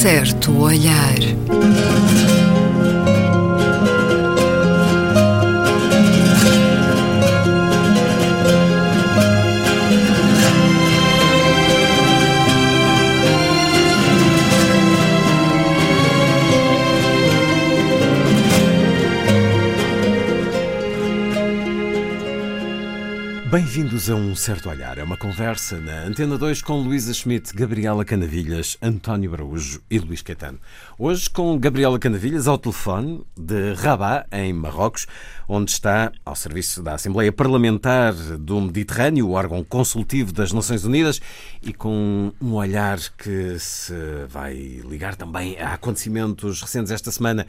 [0.00, 1.89] certo olhar.
[23.50, 24.96] Bem-vindos a Um Certo Olhar.
[24.96, 30.22] É uma conversa na Antena 2 com Luísa Schmidt, Gabriela Canavilhas, António Araújo e Luís
[30.22, 30.60] Caetano.
[30.96, 35.08] Hoje com Gabriela Canavilhas ao telefone de Rabat, em Marrocos,
[35.48, 41.20] onde está ao serviço da Assembleia Parlamentar do Mediterrâneo, o órgão consultivo das Nações Unidas,
[41.60, 43.92] e com um olhar que se
[44.28, 44.54] vai
[44.88, 47.48] ligar também a acontecimentos recentes esta semana,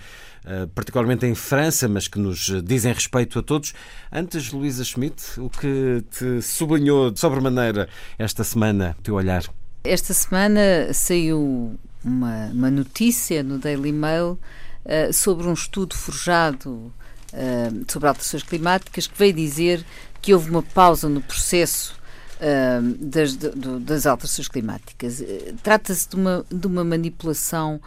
[0.73, 3.73] particularmente em França, mas que nos dizem respeito a todos.
[4.11, 9.43] Antes, Luísa Schmidt, o que te sublinhou de sobremaneira esta semana, o teu olhar?
[9.83, 14.39] Esta semana saiu uma, uma notícia no Daily Mail
[14.85, 19.85] uh, sobre um estudo forjado uh, sobre alterações climáticas que veio dizer
[20.21, 21.95] que houve uma pausa no processo
[22.37, 25.23] uh, das, das alterações climáticas.
[25.63, 27.81] Trata-se de uma, de uma manipulação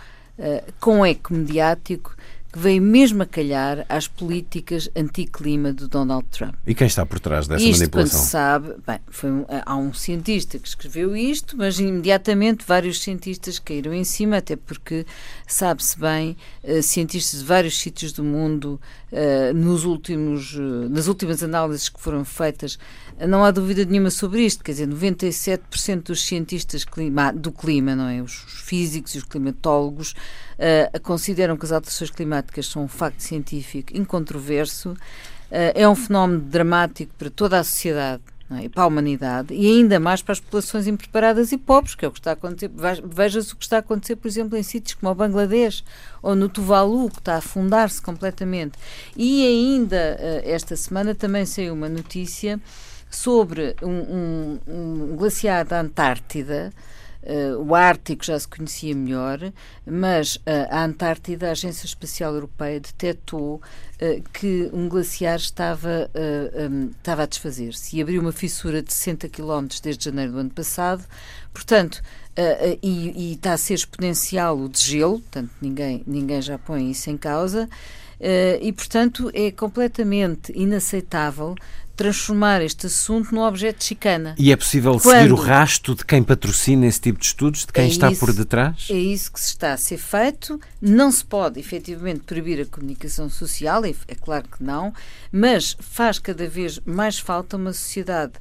[0.81, 2.17] com eco mediático
[2.55, 6.55] que veio mesmo a calhar às políticas anti-clima de Donald Trump.
[6.65, 8.17] E quem está por trás dessa isto, manipulação?
[8.17, 13.03] Quando se sabe, bem, foi um, há um cientista que escreveu isto, mas imediatamente vários
[13.03, 15.05] cientistas caíram em cima, até porque
[15.49, 18.81] sabe-se bem, uh, cientistas de vários sítios do mundo,
[19.11, 22.79] uh, nos últimos, uh, nas últimas análises que foram feitas,
[23.27, 28.07] não há dúvida nenhuma sobre isto, quer dizer, 97% dos cientistas clima, do clima, não
[28.07, 28.23] é?
[28.23, 30.15] Os físicos e os climatólogos
[30.59, 34.97] uh, consideram que as alterações climáticas são um facto científico incontroverso, uh,
[35.51, 38.65] é um fenómeno dramático para toda a sociedade é?
[38.65, 42.09] e para a humanidade e ainda mais para as populações impreparadas e pobres, que é
[42.09, 42.71] o que está a acontecer.
[43.05, 45.83] Veja-se o que está a acontecer, por exemplo, em sítios como o Bangladesh
[46.23, 48.79] ou no Tuvalu, que está a afundar-se completamente.
[49.17, 52.61] E ainda uh, esta semana também saiu uma notícia
[53.11, 56.73] sobre um, um, um glaciar da Antártida.
[57.25, 59.39] Uh, o Ártico já se conhecia melhor,
[59.87, 66.11] mas uh, a Antártida, a Agência Espacial Europeia, detectou uh, que um glaciar estava,
[66.71, 70.51] um, estava a desfazer-se e abriu uma fissura de 60 km desde janeiro do ano
[70.51, 71.03] passado.
[71.53, 72.03] Portanto,
[72.83, 77.17] e, e, está a ser exponencial o desgelo, portanto, ninguém, ninguém já põe isso em
[77.17, 77.69] causa.
[78.61, 81.55] e, portanto, é completamente inaceitável
[81.97, 84.35] transformar este assunto num objeto de chicana.
[84.39, 85.17] E é possível Quando?
[85.17, 88.21] seguir o rasto de quem patrocina esse tipo de estudos, de quem é está isso,
[88.21, 88.89] por detrás?
[88.91, 90.61] É isso que se está a ser feito.
[90.81, 94.93] Não se pode, efetivamente, proibir a comunicação social, é, é claro que não,
[95.31, 98.35] mas faz cada vez mais falta uma sociedade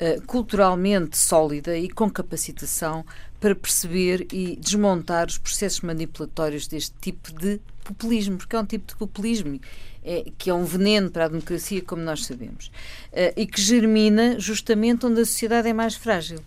[0.00, 3.04] uh, culturalmente sólida e com capacitação
[3.40, 8.86] para perceber e desmontar os processos manipulatórios deste tipo de populismo, porque é um tipo
[8.86, 9.58] de populismo
[10.04, 12.70] é, que é um veneno para a democracia, como nós sabemos,
[13.12, 16.38] uh, e que germina justamente onde a sociedade é mais frágil.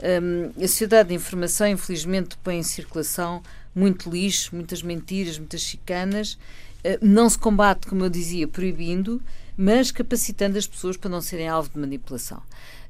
[0.00, 3.42] Um, a sociedade de informação, infelizmente, põe em circulação
[3.74, 6.34] muito lixo, muitas mentiras, muitas chicanas.
[6.84, 9.20] Uh, não se combate, como eu dizia, proibindo,
[9.56, 12.42] mas capacitando as pessoas para não serem alvo de manipulação.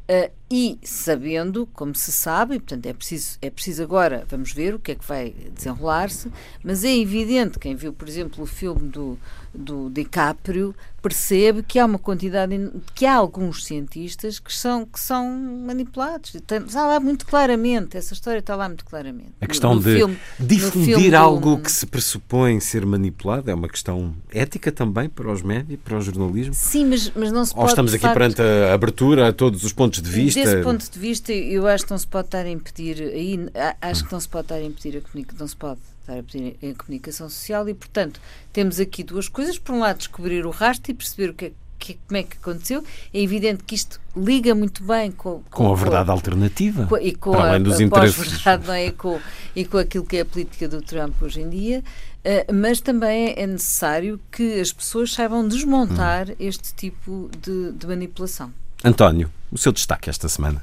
[0.08, 4.74] Uh, e sabendo, como se sabe, e, portanto é preciso, é preciso agora, vamos ver
[4.74, 6.30] o que é que vai desenrolar-se,
[6.64, 9.18] mas é evidente, quem viu, por exemplo, o filme do,
[9.54, 12.54] do DiCaprio, percebe que há uma quantidade,
[12.94, 15.30] que há alguns cientistas que são, que são
[15.64, 16.34] manipulados.
[16.34, 19.32] Está lá muito claramente, essa história está lá muito claramente.
[19.40, 21.62] A questão no, de filme, difundir algo do...
[21.62, 26.00] que se pressupõe ser manipulado é uma questão ética também para os médias, para o
[26.00, 26.52] jornalismo?
[26.54, 27.70] Sim, mas, mas não se Ou pode.
[27.70, 30.37] estamos aqui facto, perante a abertura a todos os pontos de vista?
[30.44, 33.38] Desse ponto de vista, eu acho que não se pode estar a impedir, aí,
[33.80, 36.22] acho que não se pode estar a impedir a comunicação, não se pode estar a
[36.22, 38.20] pedir a comunicação social e, portanto,
[38.52, 39.58] temos aqui duas coisas.
[39.58, 42.36] Por um lado, descobrir o rastro e perceber o que é que, como é que
[42.36, 42.84] aconteceu.
[43.14, 46.98] É evidente que isto liga muito bem com, com, com a verdade com, alternativa com,
[46.98, 48.44] e com a, além dos a interesses.
[48.44, 48.90] não é?
[48.90, 49.20] com,
[49.54, 51.82] e com aquilo que é a política do Trump hoje em dia.
[52.18, 56.34] Uh, mas também é necessário que as pessoas saibam desmontar hum.
[56.40, 58.52] este tipo de, de manipulação.
[58.84, 60.62] António, o seu destaque esta semana?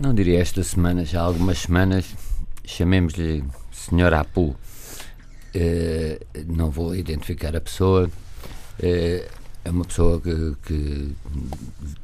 [0.00, 2.14] Não diria esta semana, já há algumas semanas,
[2.64, 4.56] chamemos-lhe Senhor Apu.
[5.54, 8.10] Uh, não vou identificar a pessoa.
[8.78, 9.30] Uh,
[9.64, 11.12] é uma pessoa que, que,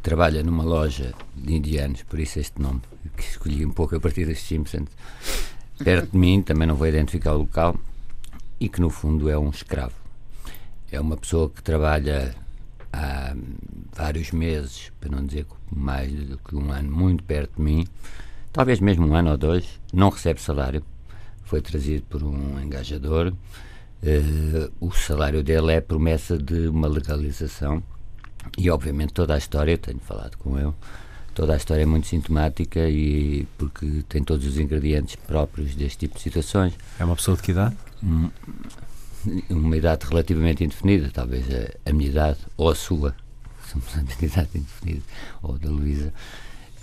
[0.03, 2.83] trabalha numa loja de indianos, por isso este nome,
[3.17, 4.91] que escolhi um pouco a partir das Simpsons.
[5.83, 7.75] Perto de mim, também não vou identificar o local,
[8.61, 9.95] e que no fundo é um escravo.
[10.93, 12.35] É uma pessoa que trabalha
[12.95, 13.35] há
[13.93, 17.87] vários meses, para não dizer mais do que um ano, muito perto de mim,
[18.53, 20.85] talvez mesmo um ano ou dois, não recebe salário,
[21.45, 23.33] foi trazido por um engajador.
[24.03, 27.83] Uh, o salário dele é promessa de uma legalização
[28.59, 30.73] e obviamente toda a história, tenho falado com ele,
[31.35, 36.17] toda a história é muito sintomática e porque tem todos os ingredientes próprios deste tipo
[36.17, 36.75] de situações.
[36.99, 37.77] É uma pessoa de que idade?
[39.49, 43.15] Uma idade relativamente indefinida, talvez a, a minha idade ou a sua,
[43.71, 45.03] somos a minha idade indefinida,
[45.43, 46.13] ou da Luísa.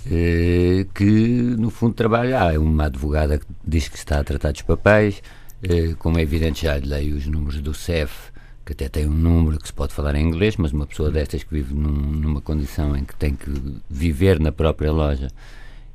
[0.10, 2.42] Eh, que no fundo trabalha.
[2.42, 5.22] Há uma advogada que diz que está a tratar dos papéis,
[5.64, 8.32] eh, como é evidente, já lhe leio os números do CEF,
[8.66, 11.44] que até tem um número que se pode falar em inglês, mas uma pessoa destas
[11.44, 13.50] que vive num, numa condição em que tem que
[13.90, 15.28] viver na própria loja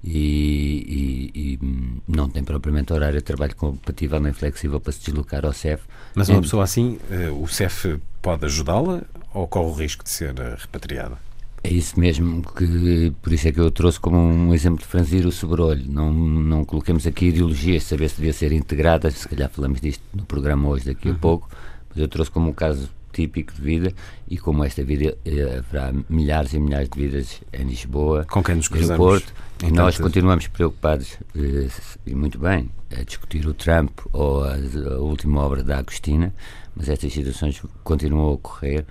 [0.06, 1.58] e, e, e,
[2.06, 5.82] não tem propriamente horário de trabalho compatível nem flexível para se deslocar ao CEF.
[6.14, 9.02] Mas uma pessoa assim, eh, o CEF pode ajudá-la
[9.34, 11.18] ou corre o risco de ser repatriada?
[11.64, 15.26] É isso mesmo, que por isso é que eu trouxe como um exemplo de franzir
[15.26, 15.84] o sobrolho.
[15.88, 20.24] Não, não coloquemos aqui ideologias, saber se devia ser integrada, se calhar falamos disto no
[20.24, 21.18] programa hoje, daqui a uhum.
[21.18, 21.50] pouco,
[21.90, 23.92] mas eu trouxe como um caso típico de vida
[24.28, 28.56] e como esta vida eh, haverá milhares e milhares de vidas em Lisboa, com quem
[28.56, 29.32] nos cruzamos, no Porto,
[29.64, 31.68] e nós continuamos preocupados, eh,
[32.06, 36.34] e muito bem, a discutir o Trump ou a, a última obra da Agostina,
[36.74, 38.84] mas estas situações continuam a ocorrer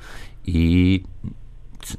[0.47, 1.03] e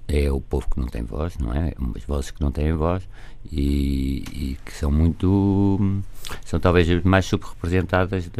[0.09, 1.73] é o povo que não tem voz, não é?
[1.79, 3.09] Umas vozes que não têm voz
[3.53, 5.79] e, e que são muito.
[6.45, 8.31] são talvez mais subrepresentadas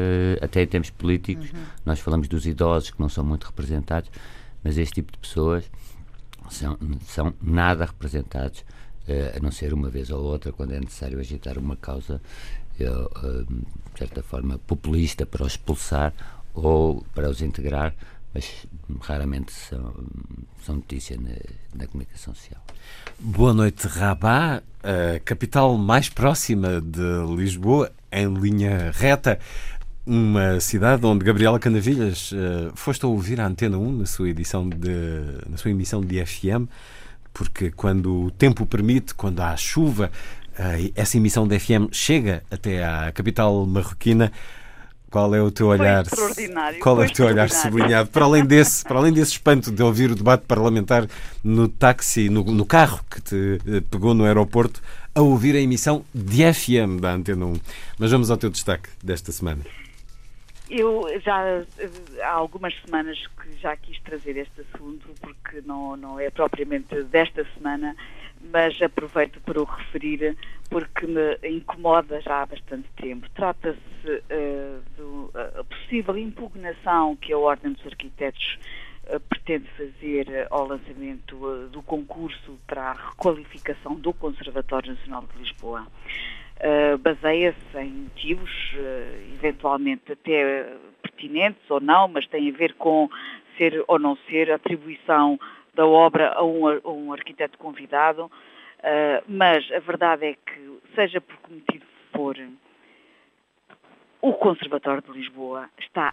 [0.41, 1.53] até em termos políticos.
[1.53, 1.65] Uhum.
[1.85, 4.11] Nós falamos dos idosos que não são muito representados,
[4.63, 5.71] mas este tipo de pessoas
[6.51, 8.61] são, são nada representados,
[9.09, 12.21] uh, a não ser uma vez ou outra, quando é necessário agitar uma causa,
[12.81, 13.45] uh,
[13.93, 16.13] de certa forma, populista para os expulsar
[16.55, 17.95] ou para os integrar
[18.37, 18.67] mas
[19.01, 19.95] raramente são,
[20.65, 21.31] são notícia na,
[21.75, 22.61] na comunicação social.
[23.19, 29.39] Boa noite, Rabat, a capital mais próxima de Lisboa, em linha reta.
[30.07, 34.69] Uma cidade onde Gabriela Canavilhas uh, foste a ouvir a Antena 1 na sua, edição
[34.69, 34.89] de,
[35.49, 36.71] na sua emissão de FM,
[37.35, 40.13] porque quando o tempo permite, quando há chuva,
[40.53, 44.31] uh, essa emissão de FM chega até à capital marroquina.
[45.17, 46.05] Qual é o teu olhar?
[46.79, 48.11] Qual é o teu olhar sublinhado?
[48.11, 51.07] Para além desse, para além desse espanto de ouvir o debate parlamentar
[51.43, 54.83] no táxi, no, no carro que te eh, pegou no aeroporto,
[55.15, 57.55] a ouvir a emissão de FM da Antena 1.
[57.99, 59.63] Mas vamos ao teu destaque desta semana.
[60.69, 61.65] Eu já
[62.23, 67.47] há algumas semanas que já quis trazer este assunto, porque não, não é propriamente desta
[67.57, 67.97] semana,
[68.53, 70.37] mas aproveito para o referir
[70.69, 73.29] porque me incomoda já há bastante tempo.
[73.35, 73.79] Trata-se
[74.09, 78.59] uh, da uh, possível impugnação que a Ordem dos Arquitetos
[79.05, 85.87] uh, pretende fazer ao lançamento do concurso para a requalificação do Conservatório Nacional de Lisboa.
[87.03, 88.51] Baseia-se em motivos
[89.35, 90.73] eventualmente até
[91.03, 93.11] pertinentes ou não, mas tem a ver com
[93.59, 95.39] ser ou não ser atribuição
[95.77, 101.21] da obra a um, a um arquiteto convidado, uh, mas a verdade é que, seja
[101.21, 102.37] por que motivo for,
[104.23, 106.13] o Conservatório de Lisboa está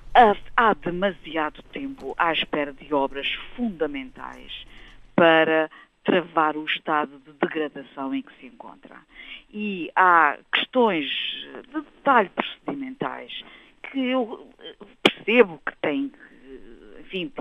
[0.56, 4.68] há demasiado tempo à espera de obras fundamentais
[5.16, 5.72] para
[6.04, 8.98] travar o estado de degradação em que se encontra.
[9.52, 11.08] E há questões
[11.72, 13.44] de detalhe procedimentais
[13.84, 14.50] que eu
[15.02, 16.12] percebo que têm
[17.04, 17.32] enfim,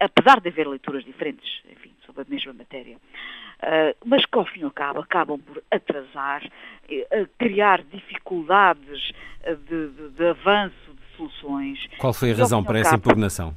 [0.00, 4.60] apesar de haver leituras diferentes, enfim, sobre a mesma matéria, uh, mas que ao fim
[4.60, 9.10] e ao cabo acabam por atrasar, uh, criar dificuldades
[9.46, 11.78] uh, de, de, de, avanço de soluções.
[11.98, 13.54] Qual foi a razão para essa impugnação?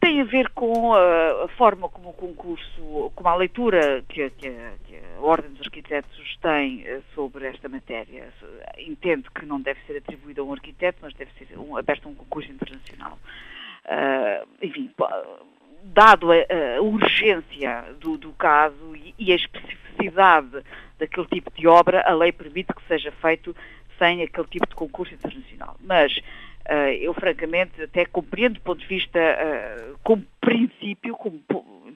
[0.00, 4.50] Tem a ver com a, a, forma como o concurso, como a leitura que, que,
[4.84, 8.28] que a Ordem dos Arquitetos tem sobre esta matéria.
[8.78, 12.10] Entende que não deve ser atribuído a um arquiteto, mas deve ser um, aberto a
[12.10, 13.16] um concurso internacional
[14.60, 14.90] enfim,
[15.82, 16.36] dado a,
[16.76, 20.62] a urgência do, do caso e, e, a especificidade
[20.98, 23.54] daquele tipo de obra, a lei permite que seja feito
[23.98, 25.76] sem aquele tipo de concurso internacional.
[25.80, 26.16] Mas
[26.68, 31.40] uh, eu, francamente, até compreendo do ponto de vista, uh, como princípio, como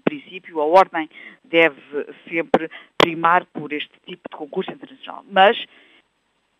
[0.04, 1.08] princípio, a ordem
[1.44, 1.80] deve
[2.28, 5.24] sempre primar por este tipo de concurso internacional.
[5.30, 5.64] Mas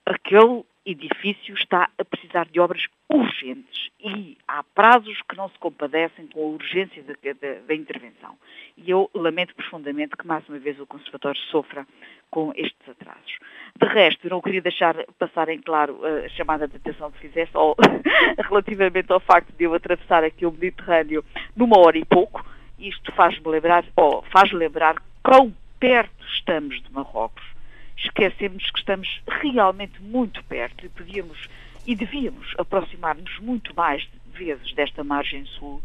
[0.04, 6.28] aquele edifício está a precisar de obras urgentes e há prazos que não se compadecem
[6.28, 8.36] com a urgência da, intervenção.
[8.76, 11.86] E eu lamento profundamente que mais uma vez o Conservatório sofra
[12.30, 13.38] com estes atrasos.
[13.80, 17.56] De resto, eu não queria deixar passar em claro a chamada de atenção que fizeste
[17.56, 17.74] ou,
[18.48, 21.24] relativamente ao facto de eu atravessar aqui o Mediterrâneo
[21.56, 22.44] numa hora e pouco.
[22.78, 23.84] Isto faz-me lembrar,
[24.30, 27.55] faz lembrar quão perto estamos de Marrocos
[27.96, 31.48] esquecemos que estamos realmente muito perto e podíamos
[31.86, 35.80] e devíamos aproximar-nos muito mais vezes desta margem sul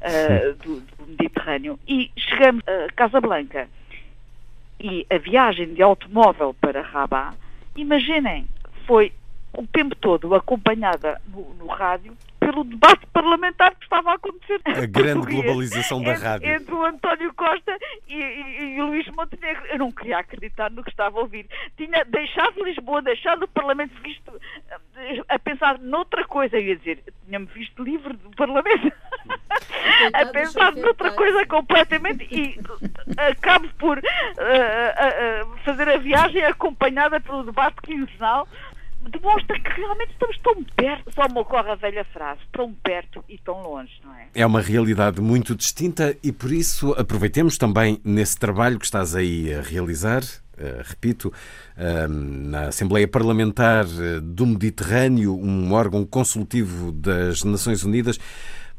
[0.00, 1.78] uh, do, do, Mediterrâneo.
[1.86, 3.68] E chegamos a Casablanca
[4.78, 7.36] e a viagem de automóvel para Rabat,
[7.74, 8.46] imaginem,
[8.86, 9.12] foi
[9.52, 12.16] o tempo todo acompanhada no, no rádio
[12.46, 14.60] pelo debate parlamentar que estava a acontecer.
[14.66, 16.48] A grande globalização da rádio.
[16.48, 17.76] Entre o António Costa
[18.06, 19.66] e, e, e, o Luís Montenegro.
[19.66, 21.48] Eu não queria acreditar no que estava a ouvir.
[21.76, 24.32] Tinha deixado Lisboa, deixado o Parlamento visto
[24.96, 26.56] eh, a pensar noutra coisa.
[26.56, 28.92] Eu ia dizer, tinha-me visto livre do Parlamento.
[30.12, 32.58] a pensar noutra coisa completamente e
[33.16, 38.46] acabo por uh, uh, uh, fazer a viagem acompanhada pelo debate quinzenal
[39.10, 43.38] demonstra que realmente estamos tão perto, só me ocorre a velha frase, tão perto e
[43.38, 44.26] tão longe, não é?
[44.34, 49.54] É uma realidade muito distinta e por isso aproveitemos também nesse trabalho que estás aí
[49.54, 50.22] a realizar,
[50.56, 58.18] Uh, repito, uh, na Assembleia Parlamentar eh, do Mediterrâneo, um órgão consultivo das Nações Unidas,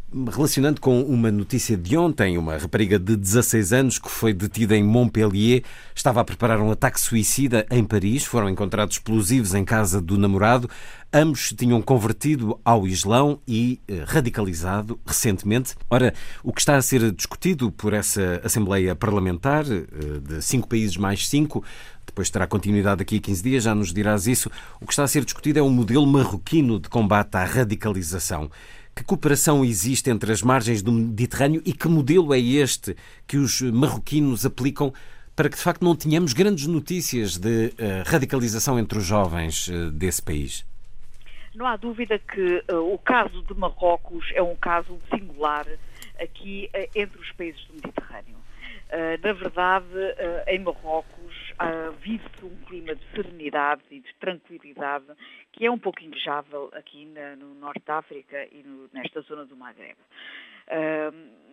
[0.09, 4.81] Relacionando com uma notícia de ontem, uma rapariga de 16 anos que foi detida em
[4.81, 8.23] Montpellier estava a preparar um ataque suicida em Paris.
[8.23, 10.69] Foram encontrados explosivos em casa do namorado.
[11.11, 15.75] Ambos se tinham convertido ao Islão e eh, radicalizado recentemente.
[15.89, 20.95] Ora, o que está a ser discutido por essa Assembleia Parlamentar eh, de cinco países
[20.95, 21.65] mais cinco
[22.05, 24.49] depois terá continuidade daqui a 15 dias, já nos dirás isso.
[24.79, 28.49] O que está a ser discutido é um modelo marroquino de combate à radicalização.
[28.97, 32.95] Que cooperação existe entre as margens do Mediterrâneo e que modelo é este
[33.27, 34.91] que os marroquinos aplicam
[35.35, 39.91] para que de facto não tenhamos grandes notícias de uh, radicalização entre os jovens uh,
[39.91, 40.65] desse país?
[41.53, 45.67] Não há dúvida que uh, o caso de Marrocos é um caso singular
[46.19, 48.37] aqui entre os países do Mediterrâneo.
[49.23, 49.85] na verdade,
[50.47, 51.35] em Marrocos
[51.99, 55.05] vive-se um clima de serenidade e de tranquilidade
[55.57, 59.43] que é um pouco invejável aqui na, no Norte da África e no, nesta zona
[59.43, 59.97] do Maghreb.
[60.67, 61.47] Uh,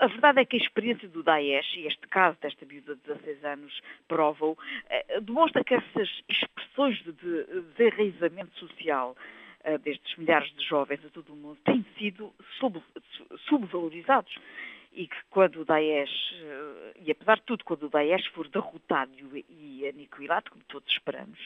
[0.00, 3.44] a verdade é que a experiência do Daesh, e este caso desta miúda de 16
[3.44, 9.14] anos provam, uh, demonstra que essas expressões de, de desenraizamento social
[9.66, 12.82] uh, destes milhares de jovens a todo o mundo têm sido sub,
[13.48, 14.34] subvalorizados
[14.94, 19.12] e que quando o Daesh, eh, e apesar de tudo, quando o Daesh for derrotado
[19.48, 21.38] e aniquilado, como todos esperamos,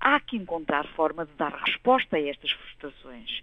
[0.00, 3.42] há que encontrar forma de dar resposta a estas frustrações,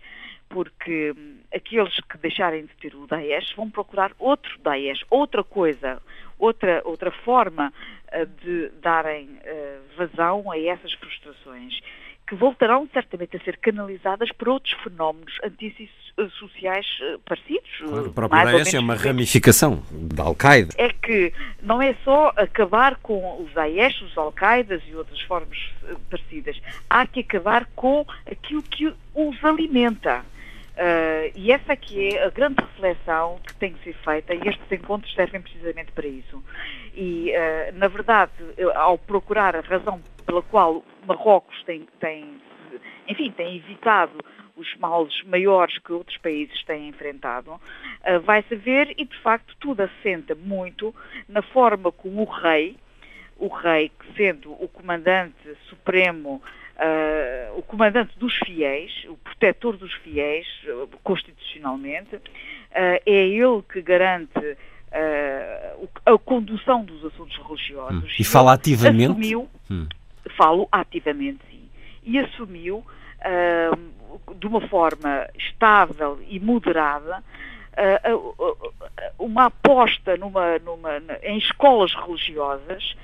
[0.49, 6.01] porque hum, aqueles que deixarem de ter o Daesh vão procurar outro Daesh, outra coisa,
[6.37, 7.73] outra, outra forma
[8.13, 11.79] uh, de darem uh, vazão a essas frustrações
[12.27, 17.69] que voltarão certamente a ser canalizadas por outros fenómenos antissociais eh, parecidos.
[17.79, 20.73] Claro, o próprio Daesh é uma ramificação da Al-Qaeda.
[20.77, 25.95] É que não é só acabar com os Daesh, os Al-Qaedas e outras formas eh,
[26.09, 26.59] parecidas.
[26.89, 30.23] Há que acabar com aquilo que os alimenta.
[30.71, 34.71] Uh, e essa aqui é a grande reflexão que tem que ser feita e estes
[34.71, 36.41] encontros servem precisamente para isso.
[36.95, 38.31] E, uh, na verdade,
[38.73, 42.41] ao procurar a razão pela qual Marrocos tem, tem,
[43.07, 44.13] enfim, tem evitado
[44.61, 49.81] os males maiores que outros países têm enfrentado, uh, vai-se ver e, de facto, tudo
[49.81, 50.93] assenta muito
[51.27, 52.77] na forma como o rei,
[53.37, 55.35] o rei, sendo o comandante
[55.67, 56.41] supremo
[56.81, 62.21] Uh, o comandante dos fiéis, o protetor dos fiéis, uh, constitucionalmente, uh,
[62.73, 64.57] é ele que garante
[66.03, 68.03] a condução dos assuntos religiosos.
[68.03, 68.15] Hum.
[68.19, 69.11] E fala ativamente?
[69.11, 69.87] Assumiu, hum.
[70.35, 71.69] Falo ativamente, sim.
[72.03, 72.83] E assumiu,
[74.35, 77.23] de uma forma estável e moderada,
[79.17, 82.95] uma aposta numa, numa, em escolas religiosas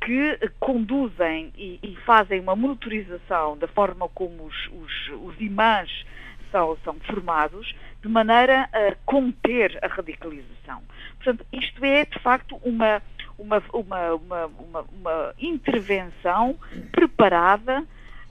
[0.00, 6.04] que conduzem e, e, fazem uma monitorização da forma como os, os, os imãs
[6.50, 10.82] são, são, formados, de maneira a conter a radicalização.
[11.16, 13.02] Portanto, isto é, de facto, uma,
[13.38, 14.46] uma, uma,
[14.92, 16.56] uma intervenção
[16.92, 17.84] preparada,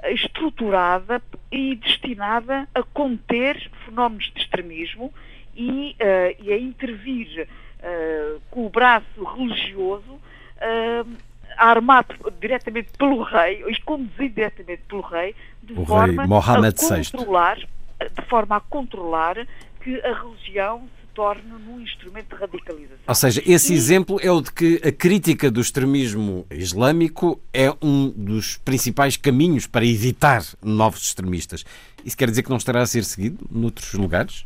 [0.03, 1.21] estruturada
[1.51, 5.13] e destinada a conter fenómenos de extremismo
[5.55, 7.47] e, uh, e a intervir
[7.79, 11.17] uh, com o braço religioso uh,
[11.57, 17.57] armado diretamente pelo rei, e conduzido diretamente pelo rei, de o forma rei a controlar,
[17.57, 18.09] VI.
[18.13, 19.47] de forma a controlar
[19.81, 22.97] que a religião se torne num instrumento de radicalização.
[23.07, 23.75] Ou seja, esse e...
[23.75, 29.65] exemplo é o de que a crítica do extremismo islâmico é um dos principais caminhos
[29.65, 31.63] para evitar novos extremistas.
[32.03, 34.45] Isso quer dizer que não estará a ser seguido noutros lugares?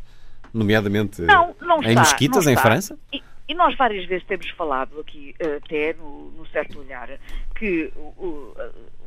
[0.54, 2.98] Nomeadamente não, não em está, mesquitas, em França?
[3.12, 7.10] E, e nós várias vezes temos falado aqui, eh, até no, no certo olhar,
[7.56, 8.56] que uh,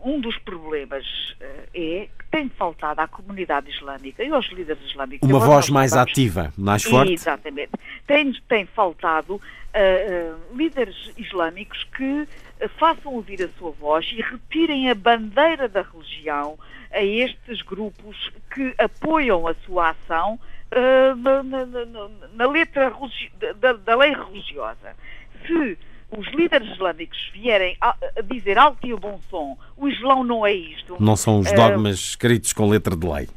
[0.05, 1.05] um dos problemas
[1.41, 5.29] uh, é tem faltado à comunidade islâmica e aos líderes islâmicos.
[5.29, 6.11] Uma voz mais estamos...
[6.11, 7.13] ativa, mais forte.
[7.13, 7.73] Exatamente.
[8.07, 14.23] Tem, tem faltado uh, uh, líderes islâmicos que uh, façam ouvir a sua voz e
[14.23, 16.59] retirem a bandeira da religião
[16.91, 20.41] a estes grupos que apoiam a sua ação
[21.19, 22.95] na, na, na, na, letra
[23.61, 24.97] da, da lei religiosa.
[25.47, 25.79] Se
[26.17, 30.53] os líderes islâmicos vierem a, a, dizer alto e bom som, o Islão não é
[30.53, 30.97] isto.
[31.01, 33.29] Não são os dogmas uh, escritos com letra de lei.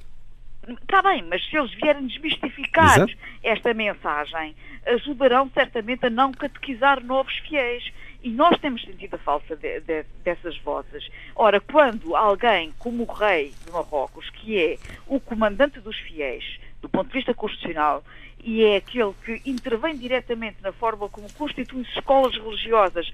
[0.67, 3.13] Está bem, mas se eles vierem desmistificar Exato.
[3.43, 4.55] esta mensagem,
[4.85, 7.91] ajudarão certamente a não catequizar novos fiéis.
[8.23, 11.07] E nós temos sentido a falta de, de, dessas vozes.
[11.35, 16.89] Ora, quando alguém como o rei de Marrocos, que é o comandante dos fiéis, do
[16.89, 18.03] ponto de vista constitucional,
[18.45, 23.11] e é aquele que intervém diretamente na forma como constitui escolas religiosas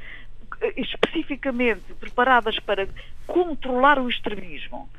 [0.60, 2.86] eh, especificamente preparadas para
[3.26, 4.90] controlar o extremismo.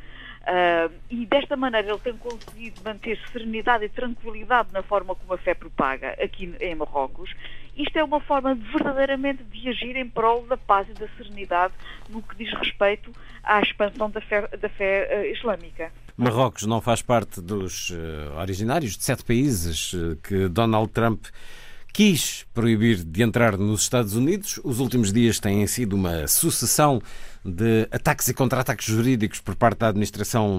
[0.43, 5.39] Uh, e desta maneira ele tem conseguido manter serenidade e tranquilidade na forma como a
[5.39, 7.33] fé propaga aqui em Marrocos.
[7.77, 11.75] Isto é uma forma de, verdadeiramente de agir em prol da paz e da serenidade
[12.09, 13.13] no que diz respeito
[13.43, 15.91] à expansão da fé, da fé uh, islâmica.
[16.17, 21.25] Marrocos não faz parte dos uh, originários de sete países uh, que Donald Trump
[21.93, 24.59] quis proibir de entrar nos Estados Unidos.
[24.65, 27.03] Os últimos dias têm sido uma sucessão
[27.45, 30.57] de ataques e contra-ataques jurídicos por parte da administração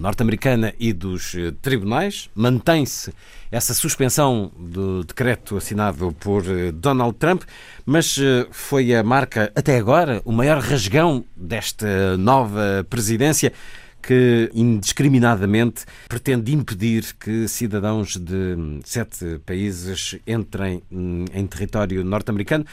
[0.00, 2.28] norte-americana e dos uh, tribunais.
[2.34, 3.12] Mantém-se
[3.52, 7.42] essa suspensão do decreto assinado por Donald Trump,
[7.86, 8.18] mas
[8.50, 13.52] foi a marca, até agora, o maior rasgão desta nova presidência
[14.02, 22.64] que indiscriminadamente pretende impedir que cidadãos de sete países entrem em território norte-americano.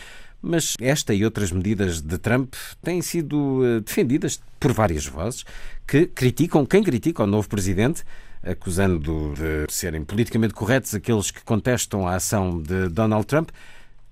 [0.42, 5.44] Mas esta e outras medidas de Trump têm sido eh, defendidas por várias vozes
[5.88, 8.04] que criticam, quem critica o novo presidente,
[8.44, 13.50] acusando de serem politicamente corretos aqueles que contestam a ação de Donald Trump.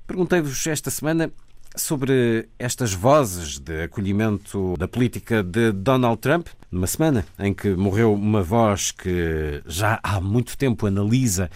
[0.07, 1.31] Perguntei-vos esta semana
[1.75, 8.13] sobre estas vozes de acolhimento da política de Donald Trump, numa semana em que morreu
[8.13, 11.49] uma voz que já há muito tempo analisa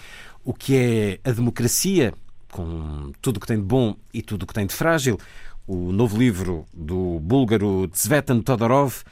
[0.43, 2.13] o que é a democracia,
[2.51, 5.19] com tudo o que tem de bom e tudo o que tem de frágil.
[5.67, 9.03] O novo livro do búlgaro Tsvetan Todorov,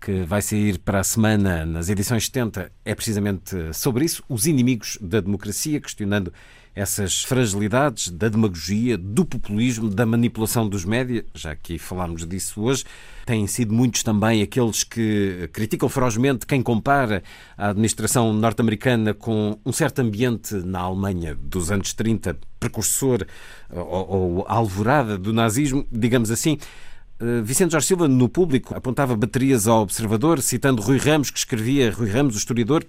[0.00, 4.98] que vai sair para a semana nas edições 70, é precisamente sobre isso, os inimigos
[5.00, 6.32] da democracia, questionando
[6.74, 12.84] essas fragilidades da demagogia, do populismo, da manipulação dos médias, já que falámos disso hoje,
[13.26, 17.22] têm sido muitos também aqueles que criticam ferozmente quem compara
[17.56, 23.26] a administração norte-americana com um certo ambiente na Alemanha dos anos 30, precursor
[23.70, 26.58] ou, ou alvorada do nazismo, digamos assim.
[27.20, 31.92] Eh, Vicente Jorge Silva, no público, apontava baterias ao observador, citando Rui Ramos, que escrevia,
[31.92, 32.84] Rui Ramos, o historiador,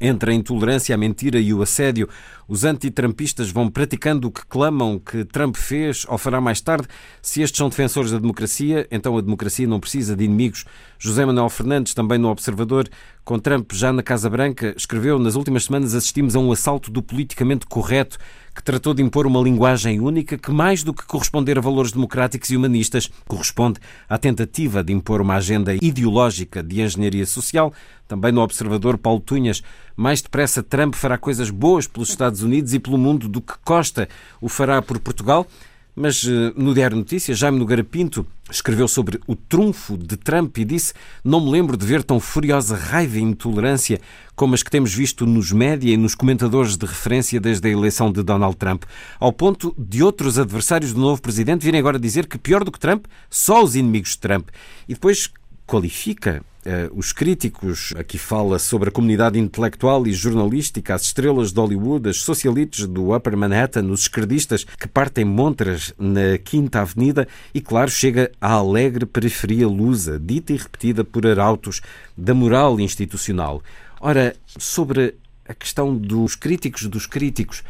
[0.00, 2.08] entre a intolerância, a mentira e o assédio,
[2.48, 6.88] os antitrampistas vão praticando o que clamam que Trump fez ou fará mais tarde.
[7.20, 10.64] Se estes são defensores da democracia, então a democracia não precisa de inimigos.
[10.98, 12.88] José Manuel Fernandes, também no Observador,
[13.24, 17.02] com Trump já na Casa Branca, escreveu: Nas últimas semanas assistimos a um assalto do
[17.02, 18.18] politicamente correto
[18.54, 22.50] que tratou de impor uma linguagem única que, mais do que corresponder a valores democráticos
[22.50, 27.72] e humanistas, corresponde à tentativa de impor uma agenda ideológica de engenharia social.
[28.08, 29.62] Também no Observador, Paulo Tunhas,
[29.96, 34.08] mais depressa Trump fará coisas boas pelos Estados Unidos e pelo mundo do que Costa
[34.40, 35.46] o fará por Portugal.
[35.94, 40.64] Mas eh, no Diário Notícias, Jaime Nogueira Pinto escreveu sobre o trunfo de Trump e
[40.64, 40.92] disse:
[41.24, 44.00] Não me lembro de ver tão furiosa raiva e intolerância
[44.34, 48.10] como as que temos visto nos média e nos comentadores de referência desde a eleição
[48.10, 48.84] de Donald Trump,
[49.18, 52.78] ao ponto de outros adversários do novo presidente virem agora dizer que pior do que
[52.78, 54.48] Trump, só os inimigos de Trump.
[54.88, 55.30] E depois
[55.70, 61.58] qualifica Uh, os críticos, aqui fala sobre a comunidade intelectual e jornalística, as estrelas de
[61.58, 67.62] Hollywood, as socialites do Upper Manhattan, os esquerdistas que partem montras na Quinta Avenida e,
[67.62, 71.80] claro, chega à alegre periferia lusa, dita e repetida por arautos
[72.14, 73.62] da moral institucional.
[73.98, 75.14] Ora, sobre
[75.48, 77.64] a questão dos críticos dos críticos,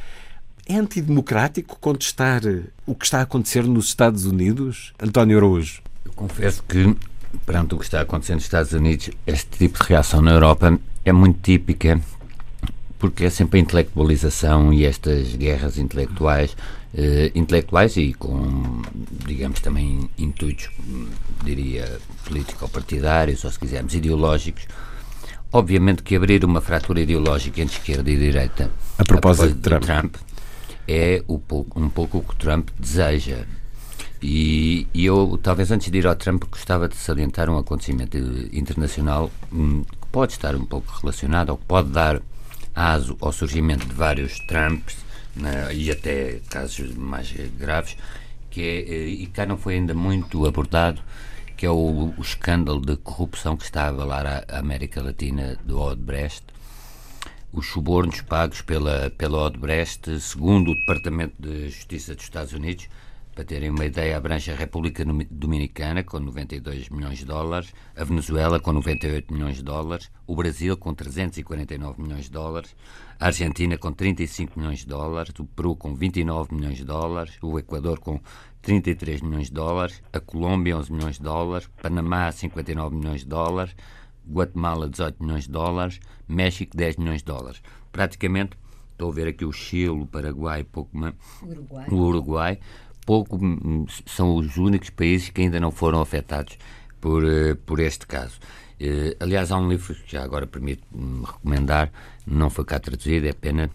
[0.66, 2.42] é antidemocrático contestar
[2.84, 4.92] o que está a acontecer nos Estados Unidos?
[5.00, 5.80] António Araújo.
[6.04, 6.96] Eu confesso que
[7.46, 11.12] perante o que está acontecendo nos Estados Unidos, este tipo de reação na Europa é
[11.12, 12.00] muito típica
[13.00, 16.54] porque é sempre a intelectualização e estas guerras intelectuais,
[16.94, 18.82] eh, intelectuais e com,
[19.26, 20.68] digamos, também intuitos,
[21.42, 24.66] diria, político-partidários, ou se quisermos, ideológicos.
[25.50, 29.62] Obviamente que abrir uma fratura ideológica entre esquerda e direita, a propósito, a propósito de,
[29.62, 29.82] Trump.
[29.82, 30.14] Trump,
[30.86, 33.46] é um pouco o que Trump deseja.
[34.22, 38.18] E, e, eu, talvez antes de ir ao Trump, gostava de salientar um acontecimento
[38.52, 42.20] internacional um, que pode estar um pouco relacionado, ou que pode dar
[42.74, 44.96] aso ao surgimento de vários Trumps,
[45.34, 47.96] né, e até casos mais graves,
[48.50, 51.00] que é, eh, e cá não foi ainda muito abordado,
[51.56, 55.80] que é o, o escândalo de corrupção que está a abalar a América Latina do
[55.80, 56.44] Odebrecht,
[57.52, 62.88] os subornos pagos pela, pela Odebrecht, segundo o Departamento de Justiça dos Estados Unidos,
[63.40, 68.60] para terem uma ideia, abrange a República Dominicana, com 92 milhões de dólares, a Venezuela,
[68.60, 72.76] com 98 milhões de dólares, o Brasil, com 349 milhões de dólares,
[73.18, 77.58] a Argentina, com 35 milhões de dólares, o Peru, com 29 milhões de dólares, o
[77.58, 78.20] Equador, com
[78.60, 83.74] 33 milhões de dólares, a Colômbia, 11 milhões de dólares, Panamá, 59 milhões de dólares,
[84.30, 85.98] Guatemala, 18 milhões de dólares,
[86.28, 87.62] México, 10 milhões de dólares.
[87.90, 88.52] Praticamente,
[88.92, 90.90] estou a ver aqui o Chile, o Paraguai, pouco
[91.42, 91.86] Uruguai.
[91.88, 92.60] o Uruguai
[93.10, 96.56] pouco hum, são os únicos países que ainda não foram afetados
[97.00, 98.38] por, eh, por este caso.
[98.80, 101.90] Uh, aliás, há um livro que já agora permite-me recomendar,
[102.24, 103.68] não foi cá traduzido, é pena,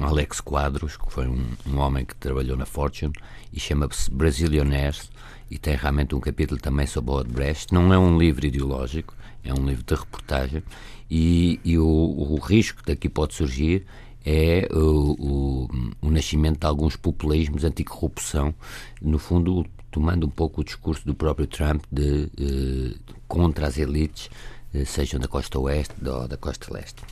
[0.00, 3.12] Alex Quadros, que foi um, um homem que trabalhou na Fortune
[3.52, 5.10] e chama-se Brasilionaires
[5.50, 7.74] e tem realmente um capítulo também sobre o Odebrecht.
[7.74, 9.12] Não é um livro ideológico,
[9.42, 10.62] é um livro de reportagem
[11.10, 13.84] e, e o, o risco daqui pode surgir
[14.30, 15.68] é o, o,
[16.02, 18.54] o nascimento de alguns populismos anticorrupção,
[19.00, 23.78] no fundo tomando um pouco o discurso do próprio Trump de, de eh, contra as
[23.78, 24.28] elites,
[24.74, 27.02] eh, sejam da costa oeste ou da costa leste.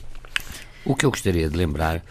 [0.85, 2.03] O que eu gostaria de lembrar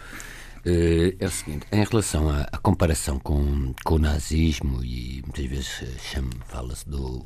[0.65, 5.83] é o seguinte, em relação à, à, comparação com, com o nazismo, e muitas vezes
[5.83, 7.25] eh, fala-se do,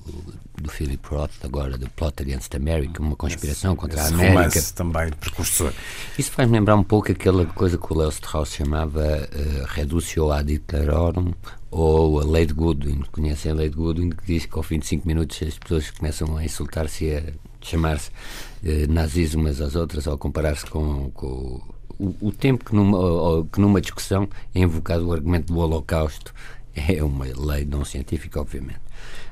[0.62, 4.62] do Philip Roth, agora do Plot Against America, uma conspiração esse, contra esse a América.
[4.76, 5.74] também, precursor.
[6.18, 10.52] Isso faz-me lembrar um pouco aquela coisa que o Leo Strauss chamava uh, Reducio ad
[10.52, 11.34] Hitlerorum,
[11.72, 13.04] ou a Lei de Goodwin.
[13.12, 15.90] Conhecem a Lei de Goodwin, que diz que ao fim de cinco minutos as pessoas
[15.90, 17.24] começam a insultar-se e a
[17.62, 21.62] chamar-se uh, nazis umas às outras, ou comparar-se com, com
[22.22, 26.34] o, tempo que numa, que numa discussão é invocado o argumento do Holocausto
[26.76, 28.80] é uma lei não científica, obviamente.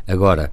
[0.07, 0.51] Agora,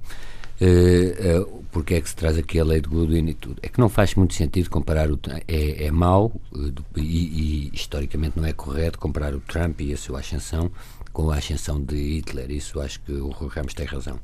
[0.61, 3.59] uh, porque é que se traz aqui a lei de Goodwin e tudo?
[3.61, 8.37] É que não faz muito sentido comparar o é, é mau uh, e, e, historicamente
[8.37, 10.71] não é correto comparar o Trump e a sua ascensão
[11.11, 12.51] com a ascensão de Hitler.
[12.51, 14.19] Isso acho que o Rui Ramos tem razão.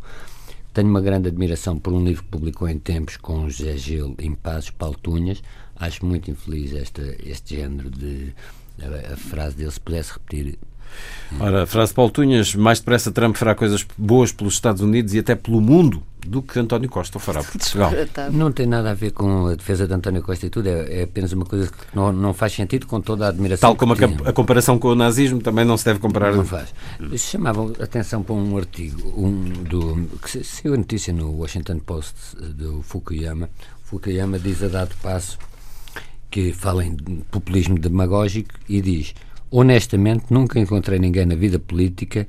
[0.73, 4.33] Tenho uma grande admiração por um livro que publicou em tempos com José Gil em
[4.33, 5.43] Pazes Paltunhas,
[5.83, 8.33] acho muito infeliz esta, este género de.
[8.81, 10.57] A, a frase dele, se pudesse repetir
[11.39, 15.13] Ora, a frase de Paulo Tunhas, mais depressa Trump fará coisas boas pelos Estados Unidos
[15.13, 17.91] e até pelo mundo do que António Costa fará por Portugal.
[18.31, 21.03] Não tem nada a ver com a defesa de António Costa e tudo, é, é
[21.03, 23.69] apenas uma coisa que não, não faz sentido com toda a admiração.
[23.69, 26.33] Tal como a, a, comparação com o nazismo também não se deve comparar.
[26.33, 26.73] Não faz.
[27.17, 32.81] Chamavam atenção para um artigo um, do, que saiu a notícia no Washington Post do
[32.83, 33.49] Fukuyama.
[33.83, 35.37] Fukuyama diz a dado passo
[36.33, 36.95] que fala em
[37.29, 39.13] populismo demagógico e diz
[39.51, 42.27] honestamente nunca encontrei ninguém na vida política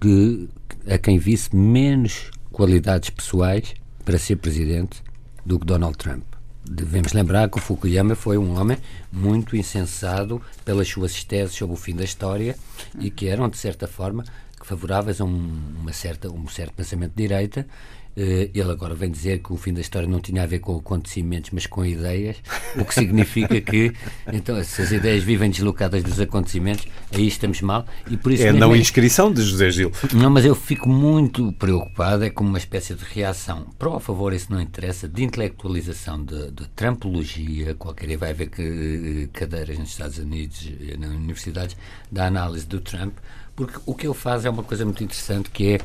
[0.00, 0.48] que,
[0.88, 3.72] a quem visse menos qualidades pessoais
[4.04, 5.00] para ser presidente
[5.46, 6.24] do que Donald Trump.
[6.68, 8.76] Devemos lembrar que o Fukuyama foi um homem
[9.12, 12.56] muito insensado pelas suas teses sobre o fim da história
[12.98, 14.24] e que eram, de certa forma,
[14.64, 17.64] favoráveis a um, uma certa, um certo pensamento de direita
[18.16, 21.50] ele agora vem dizer que o fim da história não tinha a ver com acontecimentos,
[21.52, 22.36] mas com ideias,
[22.76, 23.92] o que significa que,
[24.32, 27.86] então, se as ideias vivem deslocadas dos acontecimentos, aí estamos mal.
[28.08, 28.78] E por isso é a não é...
[28.78, 29.92] inscrição de José Gil.
[30.12, 34.32] Não, mas eu fico muito preocupado, é como uma espécie de reação, pró a favor,
[34.32, 39.90] isso não interessa, de intelectualização de, de trampologia, qualquer vai haver que, eh, cadeiras nos
[39.90, 41.76] Estados Unidos, eh, nas universidades,
[42.10, 43.14] da análise do Trump,
[43.56, 45.80] porque o que ele faz é uma coisa muito interessante que é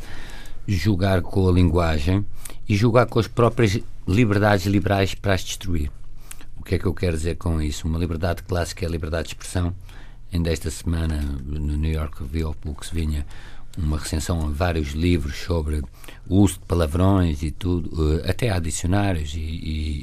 [0.68, 2.26] jogar com a linguagem
[2.68, 5.92] e jogar com as próprias liberdades liberais para as destruir.
[6.58, 7.88] O que é que eu quero dizer com isso?
[7.88, 9.74] Uma liberdade clássica é a liberdade de expressão.
[10.32, 13.26] Ainda esta semana, no New York Review of Books, vinha
[13.78, 15.82] uma recensão a vários livros sobre
[16.28, 19.40] o uso de palavrões e tudo, eh, até a dicionários e,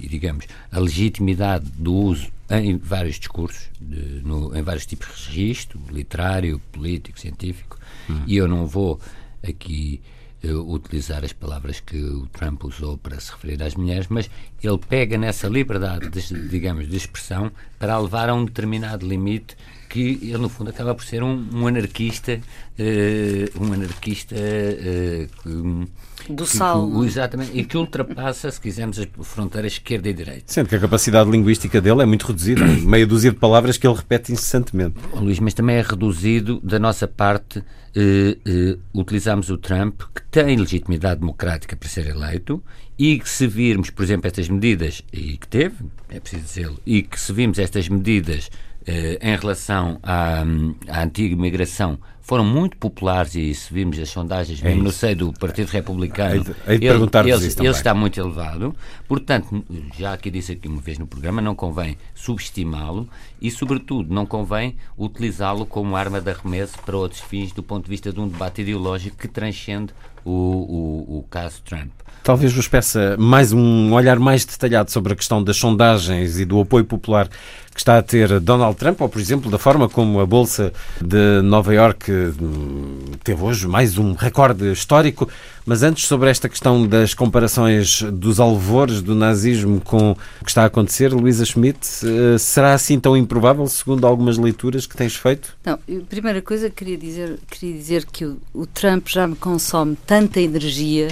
[0.03, 5.29] e, digamos, a legitimidade do uso em vários discursos, de, no, em vários tipos de
[5.29, 8.23] registro, literário, político, científico, hum.
[8.27, 9.01] e eu não vou
[9.47, 10.01] aqui
[10.45, 14.31] utilizar as palavras que o Trump usou para se referir às mulheres, mas
[14.63, 19.57] ele pega nessa liberdade, de, digamos, de expressão para a levar a um determinado limite
[19.89, 22.41] que ele no fundo acaba por ser um, um anarquista
[22.79, 25.87] uh, um anarquista uh,
[26.29, 30.45] do sal exatamente e que ultrapassa se quisermos as fronteiras esquerda e direita.
[30.47, 32.65] Sendo que a capacidade linguística dele é muito reduzida.
[32.83, 34.97] Meia dúzia de palavras que ele repete incessantemente.
[35.13, 40.57] Oh, Luís mas também é reduzido da nossa parte uh, utilizamos o Trump que tem
[40.57, 42.63] legitimidade democrática para ser eleito
[42.99, 45.77] e que se virmos, por exemplo, estas medidas, e que teve,
[46.09, 48.51] é preciso dizê-lo, e que se vimos estas medidas
[48.87, 50.43] eh, em relação à,
[50.89, 55.15] à antiga imigração foram muito populares e se vimos as sondagens, é mesmo no seio
[55.15, 58.75] do Partido Republicano, hei de, ele, ele, ele está muito elevado.
[59.07, 59.65] Portanto,
[59.97, 63.09] já aqui disse aqui uma vez no programa, não convém subestimá-lo
[63.41, 67.91] e, sobretudo, não convém utilizá-lo como arma de arremesso para outros fins do ponto de
[67.91, 69.95] vista de um debate ideológico que transcende
[70.25, 71.93] o, o, o caso Trump.
[72.27, 76.61] Talvez vos peça mais um olhar mais detalhado sobre a questão das sondagens e do
[76.61, 77.29] apoio popular
[77.73, 81.41] que está a ter Donald Trump, ou, por exemplo, da forma como a Bolsa de
[81.43, 85.29] Nova York hum, teve hoje mais um recorde histórico.
[85.65, 90.65] Mas antes, sobre esta questão das comparações dos alvores do nazismo com o que está
[90.65, 95.57] a acontecer, Luísa Schmidt, eh, será assim tão improvável, segundo algumas leituras que tens feito?
[95.65, 99.97] Não, a primeira coisa queria dizer, queria dizer que o, o Trump já me consome
[100.05, 101.09] tanta energia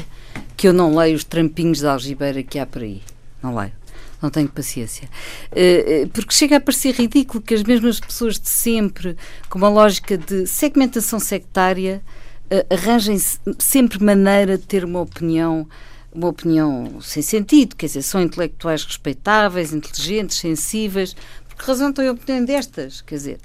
[0.56, 3.02] que eu não leio os trampinhos de algibeira que há por aí.
[3.42, 3.72] Não leio
[4.24, 5.08] não tenho paciência.
[5.52, 9.16] Eh, eh, porque chega a parecer ridículo que as mesmas pessoas de sempre,
[9.50, 12.02] com uma lógica de segmentação sectária,
[12.50, 13.18] eh, arranjem
[13.58, 15.68] sempre maneira de ter uma opinião
[16.12, 21.16] uma opinião sem sentido, quer dizer, são intelectuais respeitáveis, inteligentes, sensíveis,
[21.48, 23.00] por que razão têm opinião destas?
[23.00, 23.38] Quer dizer,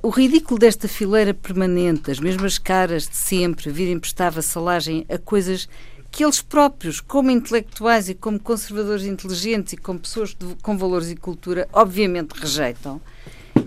[0.00, 5.68] o ridículo desta fileira permanente, as mesmas caras de sempre, virem prestar vassalagem a coisas
[6.16, 11.10] que eles próprios, como intelectuais e como conservadores inteligentes e como pessoas de, com valores
[11.10, 13.02] e cultura, obviamente rejeitam,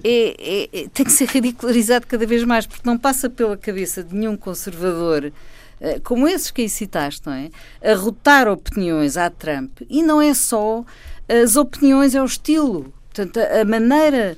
[0.03, 4.03] é, é, é, tem que ser ridicularizado cada vez mais, porque não passa pela cabeça
[4.03, 5.31] de nenhum conservador
[5.79, 7.51] eh, como esses que aí citaste, não é?
[7.83, 9.81] A rotar opiniões à Trump.
[9.87, 10.83] E não é só
[11.27, 12.91] as opiniões, é o estilo.
[13.13, 14.35] Portanto, a, maneira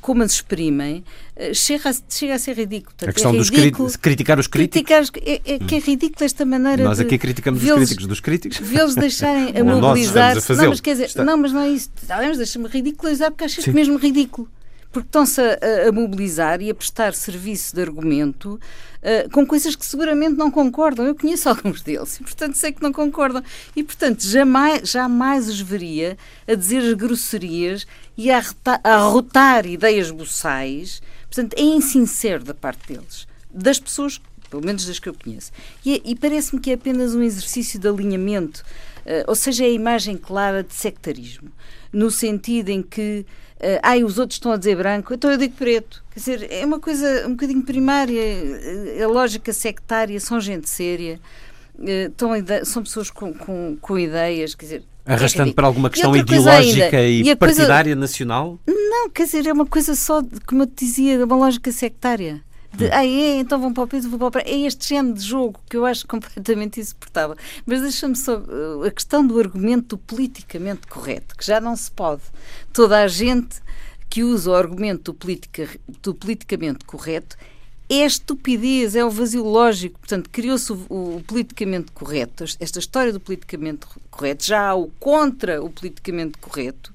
[0.00, 1.04] como as exprimem
[1.36, 2.94] uh, chega, a, chega a ser ridículo.
[2.96, 5.10] Portanto, a questão é ridículo, dos criticar os críticos.
[5.10, 8.58] Criticar, é, é, que é ridículo esta maneira Nós aqui criticamos os críticos dos críticos.
[8.58, 10.52] Vê-los deixarem a mobilizar-se.
[10.54, 11.24] Não, mas quer dizer, Está.
[11.24, 11.90] não, mas não é isso.
[12.06, 14.48] Talvez deixa-me ridicularizar porque acho mesmo ridículo
[14.90, 18.58] porque estão-se a, a, mobilizar e a prestar serviço de argumento
[19.02, 21.06] uh, com coisas que seguramente não concordam.
[21.06, 23.42] Eu conheço alguns deles e, portanto, sei que não concordam.
[23.76, 28.42] E, portanto, jamais, jamais os veria a dizer as grosserias e a,
[28.82, 31.02] a arrotar ideias boçais.
[31.26, 34.20] Portanto, é insincero da parte deles, das pessoas
[34.50, 35.52] pelo menos das que eu conheço.
[35.84, 38.64] E, e parece-me que é apenas um exercício de alinhamento,
[39.04, 41.50] uh, ou seja, é a imagem clara de sectarismo,
[41.92, 43.26] no sentido em que
[43.60, 46.02] uh, ai, os outros estão a dizer branco, então eu digo preto.
[46.10, 48.22] Quer dizer, é uma coisa um bocadinho primária,
[49.02, 51.20] a lógica sectária, são gente séria,
[51.78, 57.22] uh, são pessoas com, com, com ideias, quer dizer, Arrastando para alguma questão ideológica e,
[57.22, 58.60] e partidária coisa, nacional?
[58.66, 62.42] Não, quer dizer, é uma coisa só, como eu te dizia, uma lógica sectária.
[62.72, 65.22] De, ah, é, então vão para o peso, vão para o É este género de
[65.22, 67.36] jogo que eu acho completamente insuportável.
[67.64, 72.22] Mas deixa-me só uh, a questão do argumento politicamente correto, que já não se pode.
[72.72, 73.60] Toda a gente
[74.10, 75.68] que usa o argumento do, politica,
[76.02, 77.36] do politicamente correto
[77.90, 79.98] é estupidez, é o vazio lógico.
[79.98, 85.62] Portanto, criou-se o, o, politicamente correto, esta história do politicamente correto, já há o contra
[85.62, 86.92] o politicamente correto,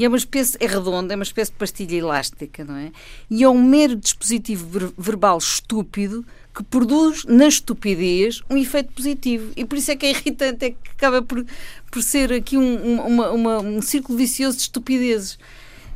[0.00, 2.90] e é uma espécie, é redonda, é uma espécie de pastilha elástica, não é?
[3.30, 9.52] E é um mero dispositivo ver, verbal estúpido que produz na estupidez um efeito positivo.
[9.54, 11.44] E por isso é que é irritante, é que acaba por,
[11.90, 15.38] por ser aqui um, uma, uma, um círculo vicioso de estupidezes.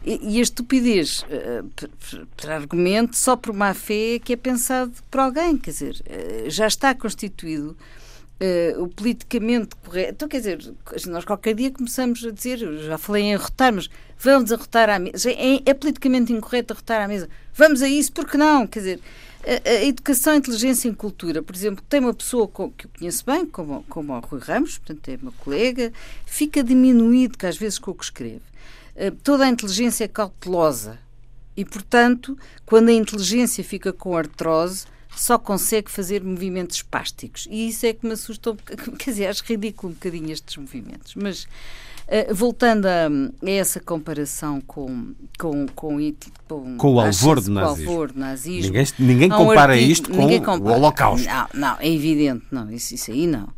[0.05, 1.89] E, a estupidez, uh,
[2.37, 5.57] por argumento, só por má fé, é que é pensado por alguém.
[5.57, 7.75] Quer dizer, uh, já está constituído
[8.41, 10.11] Uh, o politicamente correto.
[10.11, 10.75] Então, quer dizer,
[11.07, 15.31] nós qualquer dia começamos a dizer, já falei em arrotar, mas vamos arrotar à mesa.
[15.31, 17.29] É, é politicamente incorreto arrotar à mesa.
[17.55, 18.67] Vamos a isso, porque não?
[18.67, 19.01] Quer dizer,
[19.47, 23.25] a, a educação, inteligência e cultura, por exemplo, tem uma pessoa com, que eu conheço
[23.25, 25.93] bem, como, como o Rui Ramos, portanto é uma colega,
[26.27, 28.43] fica diminuído, que às vezes com o que escreve.
[28.97, 30.99] Uh, toda a inteligência é cautelosa.
[31.57, 34.87] E, portanto, quando a inteligência fica com artrose,
[35.17, 37.47] só consegue fazer movimentos espásticos.
[37.51, 38.57] E isso é que me assustou,
[38.99, 41.15] quer dizer, acho ridículo um bocadinho estes movimentos.
[41.15, 41.47] Mas
[42.05, 45.97] Uh, voltando a, a, essa comparação com, com, com,
[46.47, 48.09] com, com o alvor do nazismo.
[48.15, 48.73] nazismo.
[48.73, 50.61] Ninguém, ninguém compara um artigo, isto com compara.
[50.61, 51.27] o Holocausto.
[51.27, 53.49] Não, não, é evidente, não, isso, isso aí não.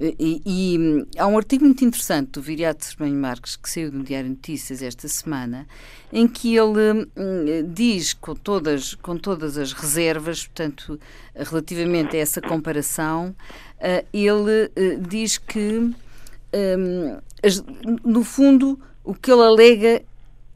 [0.00, 4.02] E, e, hum, há um artigo muito interessante do Viriato Serbenho Marques, que saiu do
[4.02, 5.68] Diário Notícias esta semana,
[6.10, 10.98] em que ele hum, diz, com todas, com todas as reservas, portanto,
[11.34, 13.36] relativamente a essa comparação,
[13.76, 17.62] uh, ele uh, diz que, um, as,
[18.02, 20.02] no fundo, o que ele alega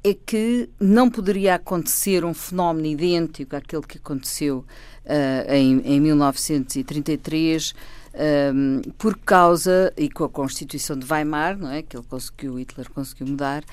[0.02, 4.64] é que não poderia acontecer um fenómeno idêntico àquele que aconteceu
[5.48, 7.74] em, em 1933
[8.14, 12.90] um, por causa, e com a Constituição de Weimar, não é, que ele conseguiu, Hitler
[12.90, 13.64] conseguiu mudar,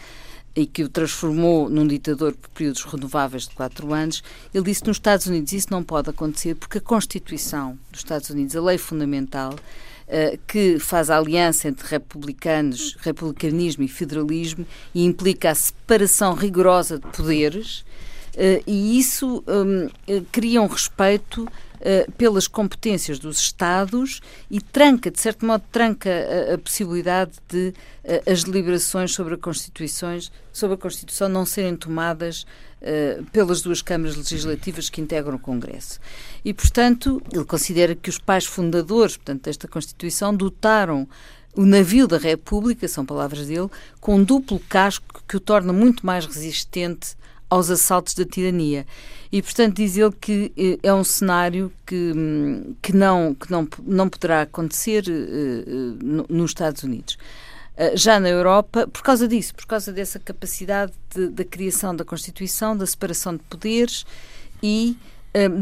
[0.55, 4.21] e que o transformou num ditador por períodos renováveis de quatro anos,
[4.53, 8.29] ele disse que nos Estados Unidos isso não pode acontecer porque a Constituição dos Estados
[8.29, 15.05] Unidos, a lei fundamental, uh, que faz a aliança entre republicanos, republicanismo e federalismo e
[15.05, 17.85] implica a separação rigorosa de poderes,
[18.35, 19.89] uh, e isso um,
[20.31, 21.47] cria um respeito
[21.81, 27.73] uh, pelas competências dos Estados e tranca, de certo modo, tranca a, a possibilidade de
[28.03, 32.45] uh, as deliberações sobre a Constituições, sobre a Constituição não serem tomadas
[32.81, 35.99] uh, pelas duas câmaras legislativas que integram o Congresso.
[36.45, 41.07] E, portanto, ele considera que os pais fundadores, portanto, desta Constituição dotaram
[41.55, 46.05] o navio da República, são palavras dele, com um duplo casco que o torna muito
[46.05, 47.15] mais resistente
[47.51, 48.85] aos assaltos da tirania.
[49.29, 53.67] E, portanto, diz ele que eh, é um cenário que, hum, que, não, que não,
[53.83, 57.17] não poderá acontecer uh, nos Estados Unidos.
[57.95, 60.91] Já na Europa, por causa disso, por causa dessa capacidade
[61.31, 64.05] da criação da Constituição, da separação de poderes
[64.61, 64.95] e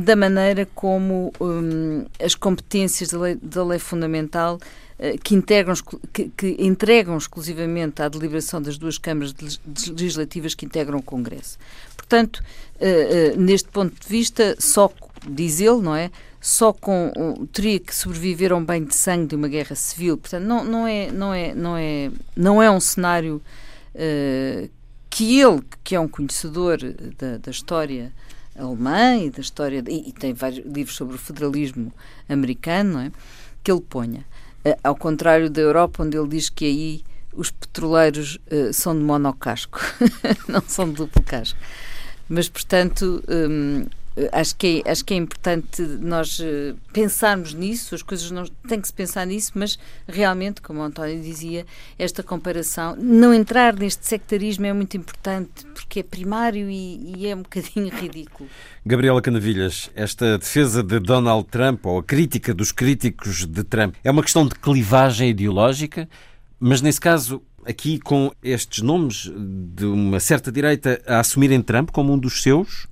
[0.03, 4.65] da maneira como um, as competências da lei, da lei fundamental eh,
[5.23, 5.73] que, integram,
[6.11, 9.33] que, que, entregam exclusivamente à deliberação das duas câmaras
[9.87, 11.57] legislativas que integram o Congresso.
[11.95, 12.43] Portanto,
[12.75, 14.91] uh, uh, neste ponto de vista, só,
[15.29, 16.11] diz ele, não é?
[16.41, 17.11] Só com
[17.51, 20.17] teria que sobreviver a um banho de sangue de uma guerra civil.
[20.17, 23.41] Portanto, não, não, é, não, é, não, é, não é um cenário
[25.09, 26.77] que ele, que é um conhecedor
[27.17, 28.13] da, da história
[28.57, 31.91] alemã e da história, e, e tem vários livros sobre o federalismo
[32.29, 33.11] americano, não é?
[33.63, 34.25] que ele ponha.
[34.63, 39.03] Eh, ao contrário da Europa, onde ele diz que aí os petroleiros uh, são de
[39.03, 39.79] monocasco,
[40.47, 41.57] não são de duplo casco.
[42.27, 43.85] Mas, portanto, um,
[44.31, 48.79] acho, que é, acho que é importante nós uh, pensarmos nisso, as coisas não tem
[48.79, 49.77] que se pensar nisso, mas
[50.07, 51.65] realmente, como o António dizia,
[51.97, 57.35] esta comparação, não entrar neste sectarismo é muito importante, porque é primário e, e é
[57.35, 58.49] um bocadinho ridículo.
[58.85, 64.11] Gabriela Canavilhas, esta defesa de Donald Trump, ou a crítica dos críticos de Trump, é
[64.11, 66.09] uma questão de clivagem ideológica,
[66.59, 69.31] mas nesse caso, aqui com estes nomes
[69.75, 72.87] de uma certa direita a assumirem Trump como um dos seus?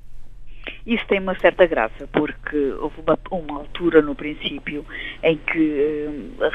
[0.86, 4.86] Isso tem uma certa graça, porque houve uma, uma altura no princípio
[5.24, 6.08] em que
[6.40, 6.50] eh,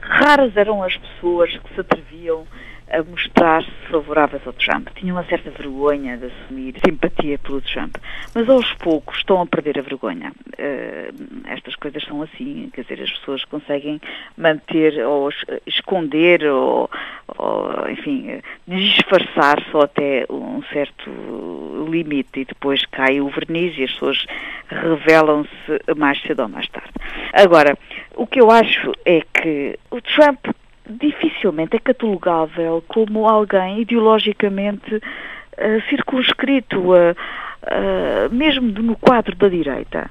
[0.00, 2.46] raras eram as pessoas que se atreviam
[2.90, 4.88] a mostrar-se favoráveis ao Trump.
[4.94, 7.96] Tinham uma certa vergonha de assumir simpatia pelo Trump.
[8.34, 10.32] Mas aos poucos estão a perder a vergonha.
[10.58, 14.00] Uh, estas coisas são assim, quer dizer, as pessoas conseguem
[14.36, 15.30] manter ou
[15.66, 16.90] esconder ou,
[17.38, 21.10] ou enfim, disfarçar só até um certo
[21.88, 24.26] limite e depois cai o verniz e as pessoas
[24.68, 25.50] revelam-se
[25.96, 26.90] mais cedo ou mais tarde.
[27.32, 27.76] Agora,
[28.14, 30.46] o que eu acho é que o Trump
[30.90, 37.14] dificilmente é catalogável como alguém ideologicamente uh, circunscrito, uh,
[38.30, 40.10] mesmo no quadro da direita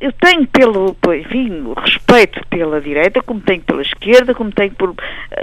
[0.00, 4.94] eu tenho pelo, enfim, respeito pela direita, como tenho pela esquerda, como tenho por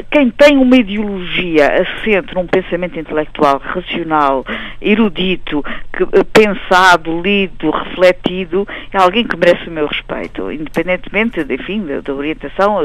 [0.10, 4.46] quem tem uma ideologia assente num pensamento intelectual, racional,
[4.82, 12.02] erudito, que, pensado, lido, refletido, é alguém que merece o meu respeito, independentemente, enfim, da,
[12.02, 12.78] da orientação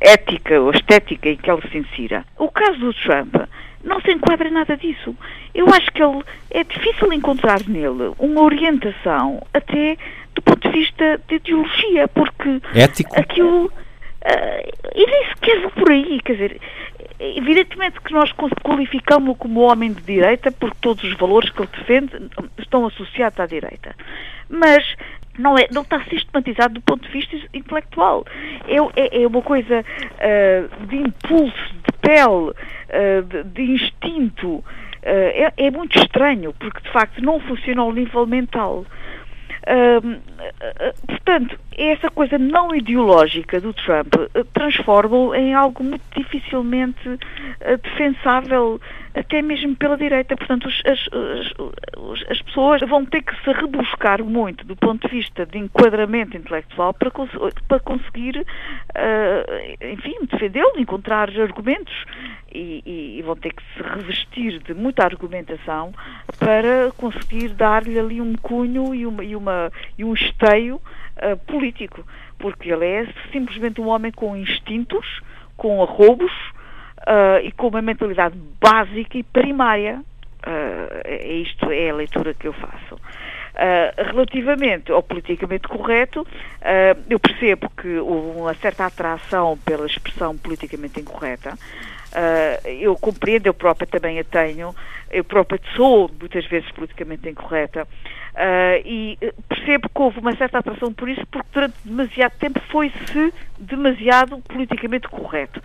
[0.00, 2.24] ética ou estética em que ele se insira.
[2.38, 3.34] O caso do Trump
[3.82, 5.14] não se enquadra nada disso.
[5.54, 9.96] Eu acho que ele é difícil encontrar nele uma orientação até
[10.34, 13.18] do ponto de vista de ideologia, porque Ético?
[13.18, 13.66] aquilo.
[13.66, 16.60] Uh, e nem sequer por aí, quer dizer,
[17.18, 18.30] evidentemente que nós
[18.62, 23.46] qualificamos-lo como homem de direita, porque todos os valores que ele defende estão associados à
[23.46, 23.96] direita.
[24.48, 24.84] Mas
[25.38, 28.24] não, é, não está sistematizado do ponto de vista intelectual.
[28.66, 34.56] É, é, é uma coisa uh, de impulso, de pele, uh, de, de, instinto.
[34.56, 34.64] Uh,
[35.04, 38.84] é, é, muito estranho, porque de facto não funciona ao nível mental.
[41.06, 44.14] Portanto, essa coisa não ideológica do Trump
[44.52, 47.18] transforma-o em algo muito dificilmente
[47.82, 48.80] defensável
[49.14, 50.36] até mesmo pela direita.
[50.36, 55.44] Portanto, as, as, as, pessoas vão ter que se rebuscar muito do ponto de vista
[55.46, 57.10] de enquadramento intelectual para,
[57.68, 61.94] para conseguir, uh, enfim, defendê-lo, encontrar argumentos
[62.54, 65.92] e, e, e, vão ter que se revestir de muita argumentação
[66.38, 72.04] para conseguir dar-lhe ali um cunho e, uma, e, uma, e um esteio uh, político,
[72.38, 75.20] porque ele é simplesmente um homem com instintos,
[75.56, 76.32] com arrobos,
[77.02, 80.00] uh, e com uma mentalidade básica e primária.
[80.44, 82.94] Uh, isto é a leitura que eu faço.
[82.94, 90.36] Uh, relativamente ao politicamente correto, uh, eu percebo que houve uma certa atração pela expressão
[90.36, 91.54] politicamente incorreta.
[91.54, 94.74] Uh, eu compreendo, eu própria também a tenho,
[95.10, 97.86] eu própria sou muitas vezes politicamente incorreta
[98.84, 99.18] e
[99.48, 105.08] percebo que houve uma certa atração por isso porque durante demasiado tempo foi-se demasiado politicamente
[105.08, 105.62] correto.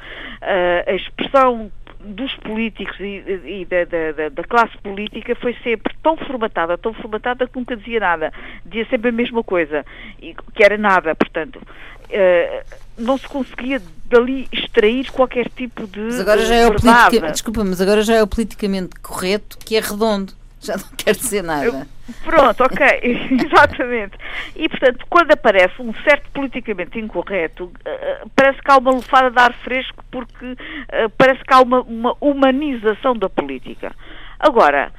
[0.85, 6.77] a expressão dos políticos e, e da, da, da, classe política foi sempre tão formatada,
[6.77, 8.31] tão formatada que nunca dizia nada.
[8.65, 9.85] Dizia sempre a mesma coisa,
[10.21, 11.59] e, que era nada, portanto.
[12.07, 15.99] Uh, não se conseguia dali extrair qualquer tipo de.
[15.99, 19.75] Mas agora já é o politica, desculpa, mas agora já é o politicamente correto que
[19.75, 21.87] é redondo já não quer dizer nada.
[22.23, 24.17] Pronto, ok, exatamente.
[24.55, 29.39] E, portanto, quando aparece um certo politicamente incorreto, uh, parece que há uma lufada de
[29.39, 33.93] ar fresco, porque uh, parece que há uma, uma humanização da política.
[34.39, 34.91] Agora,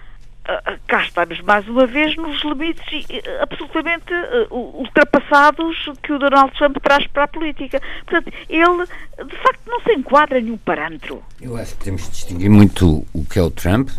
[0.86, 3.06] cá estamos mais uma vez nos limites
[3.40, 4.06] absolutamente
[4.50, 7.80] ultrapassados que o Donald Trump traz para a política.
[8.06, 11.22] Portanto, ele, de facto, não se enquadra em nenhum parâmetro.
[11.40, 13.90] Eu acho que temos de distinguir muito o que é o Trump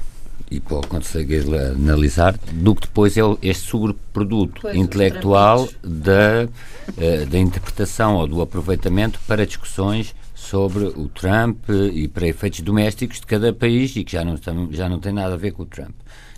[0.52, 7.38] e pode conseguir analisar, do que depois é este sobreproduto pois, intelectual da, uh, da
[7.38, 13.54] interpretação ou do aproveitamento para discussões sobre o Trump e para efeitos domésticos de cada
[13.54, 14.40] país e que já não,
[14.72, 15.94] já não tem nada a ver com o Trump.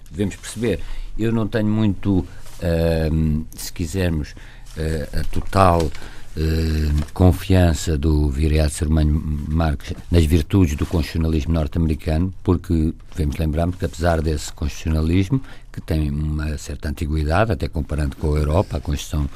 [0.09, 0.81] Devemos perceber.
[1.17, 5.89] Eu não tenho muito, uh, se quisermos, uh, a total
[6.37, 13.83] eh, confiança do Viriato Sermanho Marques nas virtudes do constitucionalismo norte-americano, porque devemos lembrar que
[13.83, 19.29] apesar desse constitucionalismo, que tem uma certa antiguidade, até comparando com a Europa, a Constituição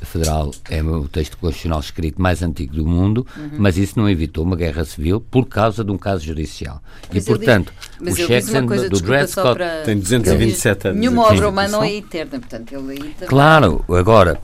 [0.00, 3.50] Federal é o texto constitucional escrito mais antigo do mundo, uhum.
[3.58, 6.80] mas isso não evitou uma guerra civil por causa de um caso judicial.
[7.12, 8.48] Mas e, portanto, o checks
[8.90, 9.82] do Dred Scott para...
[9.82, 11.00] tem 227 anos.
[11.00, 13.28] Nenhuma obra humana é eterna, portanto, ele também...
[13.28, 14.40] Claro, agora,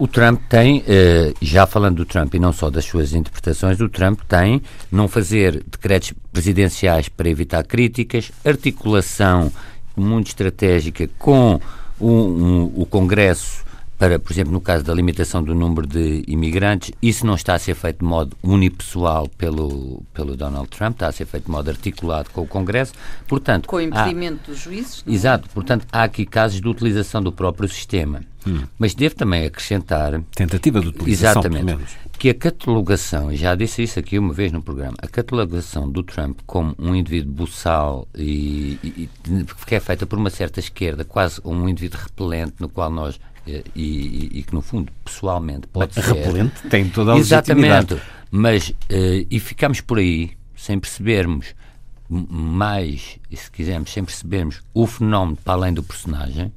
[0.00, 3.88] o Trump tem, eh, já falando do Trump e não só das suas interpretações, o
[3.88, 9.52] Trump tem não fazer decretos presidenciais para evitar críticas, articulação
[9.94, 11.60] muito estratégica com
[11.98, 13.62] o, um, o Congresso
[14.00, 17.58] para, por exemplo, no caso da limitação do número de imigrantes, isso não está a
[17.58, 21.68] ser feito de modo unipessoal pelo, pelo Donald Trump, está a ser feito de modo
[21.68, 22.94] articulado com o Congresso.
[23.28, 25.04] Portanto, com o impedimento há, dos juízes?
[25.04, 25.12] Não?
[25.12, 25.16] É?
[25.16, 28.22] Exato, portanto, há aqui casos de utilização do próprio sistema.
[28.46, 28.62] Hum.
[28.78, 30.18] Mas devo também acrescentar.
[30.34, 34.96] Tentativa de utilização, exatamente, Que a catalogação, já disse isso aqui uma vez no programa,
[35.02, 40.18] a catalogação do Trump como um indivíduo buçal e, e, e que é feita por
[40.18, 43.20] uma certa esquerda, quase um indivíduo repelente, no qual nós
[43.50, 47.96] e, e, e, que no fundo pessoalmente pode mas ser repelente tem toda a exatamente.
[48.30, 51.54] Mas uh, e ficamos por aí sem percebermos
[52.08, 56.52] mais se quisermos sem percebermos o fenómeno para além do personagem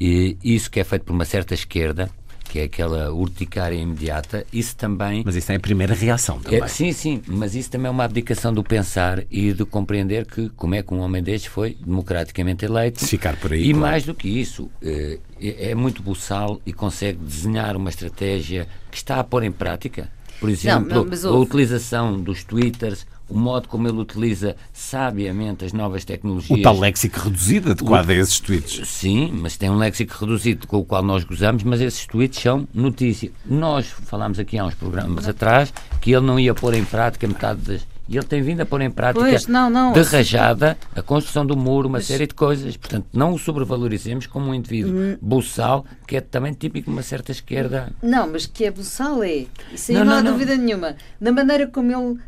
[0.00, 2.10] e isso que é feito por uma certa esquerda
[2.48, 5.22] que é aquela urticária imediata, isso também.
[5.24, 6.60] Mas isso é a primeira reação também.
[6.60, 10.48] É, sim, sim, mas isso também é uma abdicação do pensar e de compreender que
[10.50, 13.04] como é que um homem destes foi democraticamente eleito.
[13.04, 13.60] Ficar por aí.
[13.60, 13.78] E claro.
[13.78, 18.96] mais do que isso, eh, é, é muito buçal e consegue desenhar uma estratégia que
[18.96, 20.10] está a pôr em prática.
[20.40, 26.04] Por exemplo, não, a utilização dos twitters, o modo como ele utiliza sabiamente as novas
[26.04, 26.58] tecnologias.
[26.58, 28.12] O tal léxico reduzido adequado o...
[28.12, 28.88] a esses tweets.
[28.88, 32.66] Sim, mas tem um léxico reduzido com o qual nós gozamos, mas esses tweets são
[32.72, 33.30] notícia.
[33.44, 37.60] Nós falámos aqui há uns programas atrás que ele não ia pôr em prática metade
[37.60, 41.02] das e ele tem vindo a pôr em prática pois, não, não, de rajada a
[41.02, 42.06] construção do muro, uma mas...
[42.06, 42.76] série de coisas.
[42.76, 45.18] Portanto, não o sobrevalorizemos como um indivíduo hum.
[45.20, 47.92] buçal, que é também típico de uma certa esquerda.
[48.02, 49.44] Não, mas que é buçal é.
[49.72, 50.96] Isso aí não, não, não há dúvida nenhuma.
[51.20, 52.18] Na maneira como ele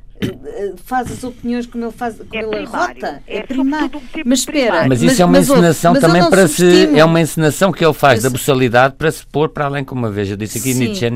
[0.85, 3.23] faz as opiniões como ele faz, como é ele rota.
[3.27, 3.89] É, é primário.
[3.89, 4.87] Tipo mas espera.
[4.87, 6.99] Mas isso mas, é uma encenação também para se.
[6.99, 10.11] É uma encenação que ele faz da buçalidade para se pôr para além, como uma
[10.11, 11.07] vez eu disse aqui, Nietzsche,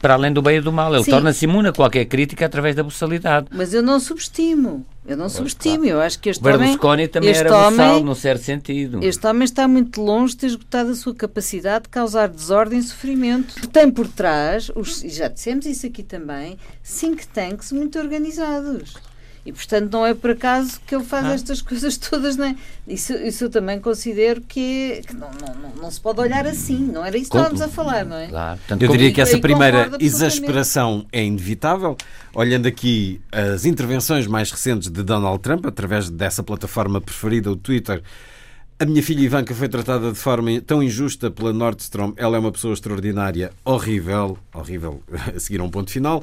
[0.00, 0.94] para além do bem e do mal.
[0.94, 3.46] Ele torna-se imune a qualquer crítica através da buçalidade.
[3.52, 4.84] Mas eu não subestimo.
[5.04, 7.08] Eu não subestimo, eu acho que este Berlusconi homem...
[7.08, 9.00] também este era homem, num certo sentido.
[9.02, 12.82] Este homem está muito longe de ter esgotado a sua capacidade de causar desordem e
[12.82, 13.66] sofrimento.
[13.68, 18.94] Tem por trás, os, e já dissemos isso aqui também, think tanks muito organizados.
[19.44, 21.34] E, portanto, não é por acaso que ele faz ah.
[21.34, 22.56] estas coisas todas, não é?
[22.86, 27.04] Isso, isso eu também considero que, que não, não, não, se pode olhar assim, não
[27.04, 28.28] era isso que estávamos a falar, não é?
[28.28, 28.58] Claro.
[28.58, 31.96] Portanto, eu diria que essa primeira exasperação é inevitável.
[32.34, 38.02] Olhando aqui as intervenções mais recentes de Donald Trump, através dessa plataforma preferida, o Twitter,
[38.78, 42.12] a minha filha Ivanka foi tratada de forma tão injusta pela Nordstrom.
[42.16, 45.02] Ela é uma pessoa extraordinária, horrível, horrível,
[45.34, 46.22] a seguir a um ponto final.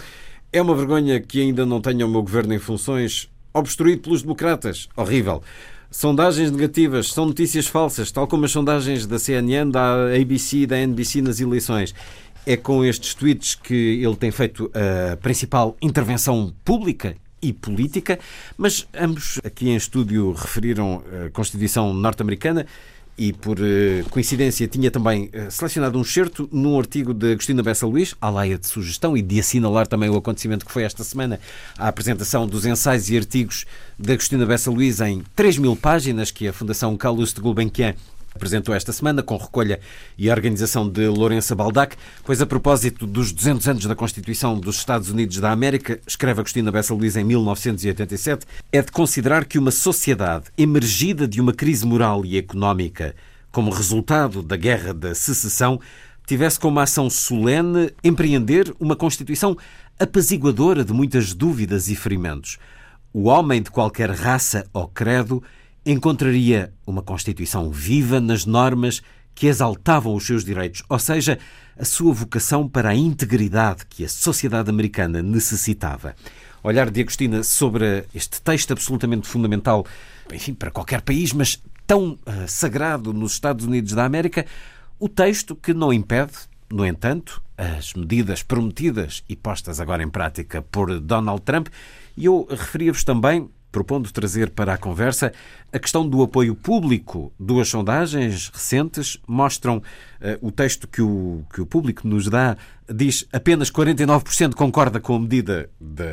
[0.51, 4.89] É uma vergonha que ainda não tenha o meu governo em funções obstruído pelos democratas.
[4.95, 5.43] Horrível.
[5.91, 10.79] Sondagens negativas são notícias falsas, tal como as sondagens da CNN, da ABC e da
[10.79, 11.93] NBC nas eleições.
[12.47, 18.17] É com estes tweets que ele tem feito a principal intervenção pública e política,
[18.57, 22.65] mas ambos aqui em estúdio referiram a Constituição norte-americana
[23.19, 27.85] e por eh, coincidência tinha também eh, selecionado um excerto num artigo de Agostina Bessa
[27.85, 31.37] Luís, à laia de sugestão e de assinalar também o acontecimento que foi esta semana,
[31.77, 33.65] a apresentação dos ensaios e artigos
[33.99, 37.93] de Agostina Bessa Luís em 3 mil páginas que a Fundação Carlos de Gulbenkian
[38.33, 39.79] apresentou esta semana com recolha
[40.17, 45.09] e organização de Lourença Baldac, pois a propósito dos 200 anos da Constituição dos Estados
[45.09, 50.45] Unidos da América, escreve Agostina Bessa Luís em 1987, é de considerar que uma sociedade
[50.57, 53.15] emergida de uma crise moral e económica
[53.51, 55.79] como resultado da Guerra da Secessão
[56.25, 59.57] tivesse como ação solene empreender uma Constituição
[59.99, 62.57] apaziguadora de muitas dúvidas e ferimentos.
[63.11, 65.41] O homem de qualquer raça ou credo
[65.91, 69.01] encontraria uma Constituição viva nas normas
[69.33, 71.39] que exaltavam os seus direitos, ou seja,
[71.77, 76.15] a sua vocação para a integridade que a sociedade americana necessitava.
[76.61, 79.85] Olhar de Agostina sobre este texto absolutamente fundamental,
[80.33, 84.45] enfim, para qualquer país, mas tão uh, sagrado nos Estados Unidos da América,
[84.99, 86.33] o texto que não impede,
[86.69, 91.69] no entanto, as medidas prometidas e postas agora em prática por Donald Trump.
[92.17, 95.31] E eu referia-vos também propondo trazer para a conversa
[95.71, 97.31] a questão do apoio público.
[97.39, 99.83] Duas sondagens recentes mostram uh,
[100.47, 102.57] o texto que o, que o público nos dá,
[102.91, 106.05] diz apenas 49% concorda com a medida da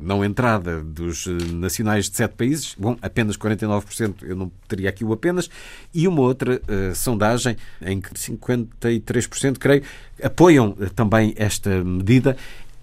[0.00, 2.74] não entrada dos eh, nacionais de sete países.
[2.78, 5.50] Bom, apenas 49%, eu não teria aqui o apenas.
[5.92, 9.82] E uma outra uh, sondagem em que 53%, creio,
[10.22, 12.36] apoiam uh, também esta medida.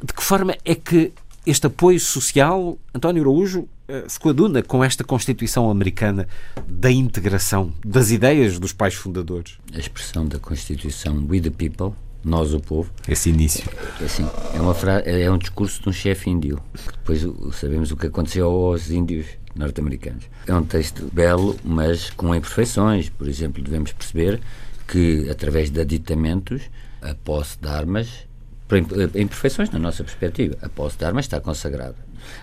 [0.03, 1.11] De que forma é que
[1.45, 3.67] este apoio social, António Araújo,
[4.07, 6.27] se coaduna com esta Constituição americana
[6.67, 9.57] da integração, das ideias dos pais fundadores?
[9.73, 12.91] A expressão da Constituição We the People, nós o povo.
[13.07, 13.69] Esse início.
[13.99, 14.99] É, assim, é, uma fra...
[14.99, 16.61] é um discurso de um chefe índio.
[16.99, 19.25] Depois sabemos o que aconteceu aos índios
[19.55, 20.25] norte-americanos.
[20.47, 23.09] É um texto belo, mas com imperfeições.
[23.09, 24.39] Por exemplo, devemos perceber
[24.87, 26.61] que, através de aditamentos,
[27.01, 28.27] a posse de armas
[28.71, 30.55] eh, imperfeições na nossa perspectiva.
[30.61, 31.95] A posse de armas está consagrada.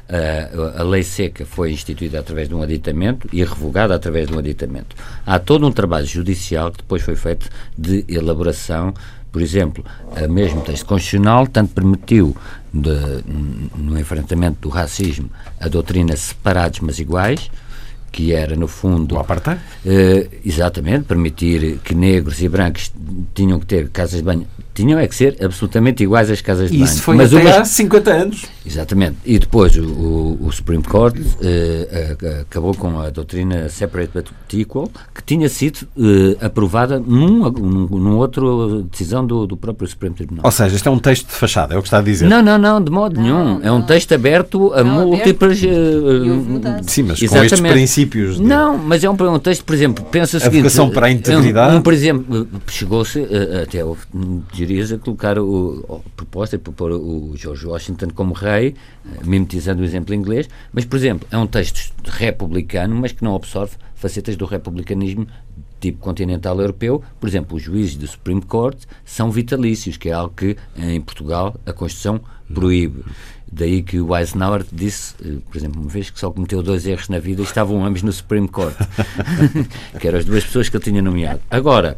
[0.08, 4.38] Uh, a lei seca foi instituída através de um aditamento e revogada através de um
[4.38, 4.96] aditamento.
[5.26, 8.94] Há todo um trabalho judicial que depois foi feito de elaboração.
[9.30, 12.34] Por exemplo, o mesmo texto constitucional tanto permitiu,
[12.72, 12.90] de,
[13.76, 17.50] no enfrentamento do racismo, a doutrina separados mas iguais,
[18.10, 19.14] que era, no fundo.
[19.16, 19.60] O apartheid?
[19.84, 22.92] Uh, exatamente, permitir que negros e brancos
[23.34, 24.46] tinham que ter casas de banho.
[24.78, 26.88] Tinham é que ser absolutamente iguais às casas de banho.
[26.88, 28.44] Isso foi Mas até há 50 anos.
[28.64, 29.16] Exatamente.
[29.24, 34.28] E depois o, o, o Supreme Court uh, uh, acabou com a doutrina Separate but
[34.54, 35.88] Equal, que tinha sido
[36.40, 40.44] aprovada num, num, num outro decisão do, do próprio Supremo Tribunal.
[40.44, 42.28] Ou seja, isto é um texto de fachada, é o que está a dizer.
[42.28, 43.58] Não, não, não, de modo não, nenhum.
[43.58, 43.64] Não.
[43.64, 45.58] É um texto aberto a não, múltiplas.
[45.58, 47.28] Sim, mas Exatamente.
[47.28, 48.36] com estes princípios.
[48.36, 48.42] De...
[48.42, 50.80] Não, mas é um, um texto, por exemplo, pensa o seguinte.
[50.80, 51.74] A para a integridade.
[51.74, 53.82] Um, um, por exemplo, chegou-se uh, até,
[54.52, 59.82] dirias, a colocar o, a proposta de propor o George Washington como rei, uh, mimetizando
[59.82, 64.36] o exemplo inglês, mas, por exemplo, é um texto republicano, mas que não absorve facetas
[64.36, 65.26] do republicanismo
[65.80, 70.34] tipo continental europeu, por exemplo, os juízes do Supreme Court são vitalícios, que é algo
[70.34, 72.20] que em Portugal a Constituição
[72.52, 73.04] proíbe.
[73.50, 77.08] Daí que o Eisenhower disse, eh, por exemplo, uma vez que só cometeu dois erros
[77.08, 78.76] na vida e estavam ambos no Supreme Court,
[79.98, 81.40] que eram as duas pessoas que ele tinha nomeado.
[81.50, 81.96] Agora,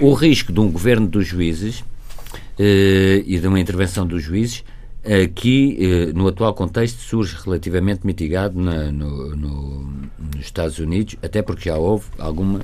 [0.00, 1.84] o risco de um governo dos juízes eh,
[2.62, 4.64] e de uma intervenção dos juízes
[5.04, 9.82] aqui, eh, no atual contexto, surge relativamente mitigado na, no, no,
[10.18, 12.60] nos Estados Unidos, até porque já houve alguma.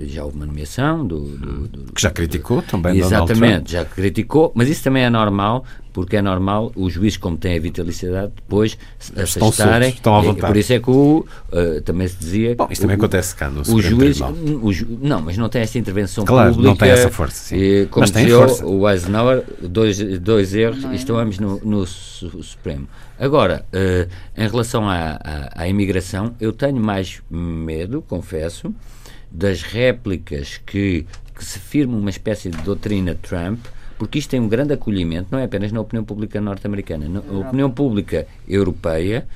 [0.00, 4.68] Já houve uma nomeação do, do, do que já criticou também exatamente já criticou mas
[4.68, 5.64] isso também é normal
[5.98, 9.88] porque é normal os juízes, como têm a vitaliciedade, depois estão afastarem.
[9.90, 10.46] estão à vontade.
[10.46, 12.54] Por isso é que o, uh, também se dizia.
[12.54, 14.20] Bom, isso também o, acontece cá no o juiz,
[14.62, 16.68] o ju, Não, mas não tem essa intervenção claro, pública.
[16.68, 17.48] não tem essa força.
[17.48, 17.56] Sim.
[17.56, 18.64] E, como mas dizia força.
[18.64, 22.86] o Eisenhower, dois, dois erros não, e estão ambos no, no Supremo.
[23.18, 24.08] Agora, uh,
[24.40, 28.72] em relação à, à, à imigração, eu tenho mais medo, confesso,
[29.30, 33.58] das réplicas que, que se firma uma espécie de doutrina Trump
[33.98, 37.68] porque isto tem um grande acolhimento, não é apenas na opinião pública norte-americana, na opinião
[37.68, 39.26] pública europeia.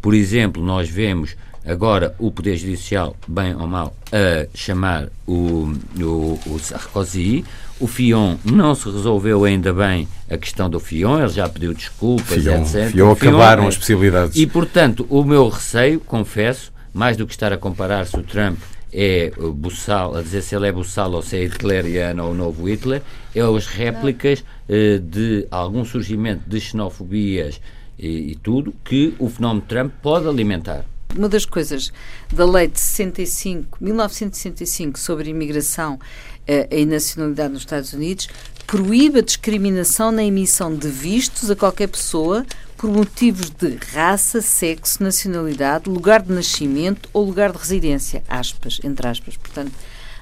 [0.00, 1.36] Por exemplo, nós vemos
[1.66, 5.70] agora o Poder Judicial, bem ou mal, a chamar o,
[6.00, 7.44] o, o Sarkozy.
[7.78, 12.42] O Fion não se resolveu ainda bem a questão do Fion, ele já pediu desculpas,
[12.42, 12.90] Fion, etc.
[12.92, 14.34] Fion acabaram é- as possibilidades.
[14.34, 18.58] E, portanto, o meu receio, confesso, mais do que estar a comparar se o Trump
[18.98, 22.34] é o Bussal, a dizer se ele é Bussal ou se é hitleriano ou o
[22.34, 23.02] novo Hitler,
[23.34, 27.60] é as réplicas eh, de algum surgimento de xenofobias
[27.98, 30.86] e, e tudo que o fenómeno Trump pode alimentar.
[31.14, 31.92] Uma das coisas
[32.32, 35.98] da lei de 65, 1965 sobre imigração
[36.46, 38.28] eh, e nacionalidade nos Estados Unidos
[38.66, 42.46] proíbe a discriminação na emissão de vistos a qualquer pessoa
[42.76, 49.06] por motivos de raça, sexo, nacionalidade, lugar de nascimento ou lugar de residência, aspas, entre
[49.06, 49.36] aspas.
[49.36, 49.72] Portanto,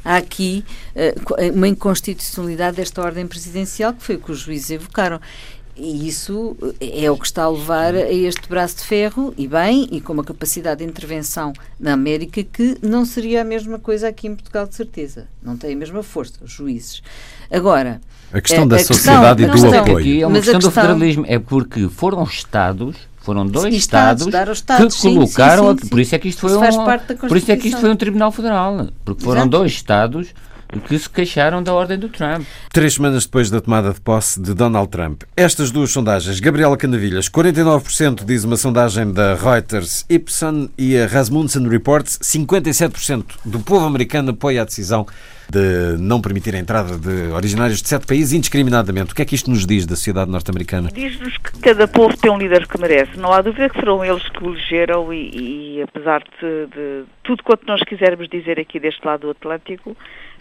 [0.05, 5.21] há aqui uh, uma inconstitucionalidade desta ordem presidencial, que foi o que os juízes evocaram.
[5.77, 9.89] E isso é o que está a levar a este braço de ferro, e bem,
[9.91, 14.29] e com uma capacidade de intervenção na América que não seria a mesma coisa aqui
[14.29, 15.27] em Portugal, de certeza.
[15.43, 17.03] Não tem a mesma força, os juízes.
[17.51, 18.01] Agora.
[18.33, 19.99] A questão da a sociedade questão, e do apoio.
[19.99, 22.97] Aqui é uma questão, questão, do federalismo, é porque foram Estados.
[23.17, 26.41] Foram dois Estados, estados, estados que colocaram, sim, sim, sim, por isso é que isto
[26.43, 29.51] foi isso um, por isso é que isto foi um tribunal federal, porque foram Exato.
[29.51, 30.35] dois estados
[30.81, 32.45] que se queixaram da ordem do Trump.
[32.73, 35.23] Três semanas depois da tomada de posse de Donald Trump.
[35.37, 41.69] Estas duas sondagens, Gabriela Canavilhas, 49% diz uma sondagem da Reuters Ipson e a Rasmussen
[41.69, 45.07] Reports, 57% do povo americano apoia a decisão
[45.51, 49.13] de não permitir a entrada de originários de sete países indiscriminadamente.
[49.13, 50.89] O que é que isto nos diz da sociedade norte-americana?
[50.93, 53.17] Diz-nos que cada povo tem um líder que merece.
[53.19, 57.43] Não há dúvida que serão eles que o elegeram e, e apesar de, de tudo
[57.43, 59.97] quanto nós quisermos dizer aqui deste lado do Atlântico,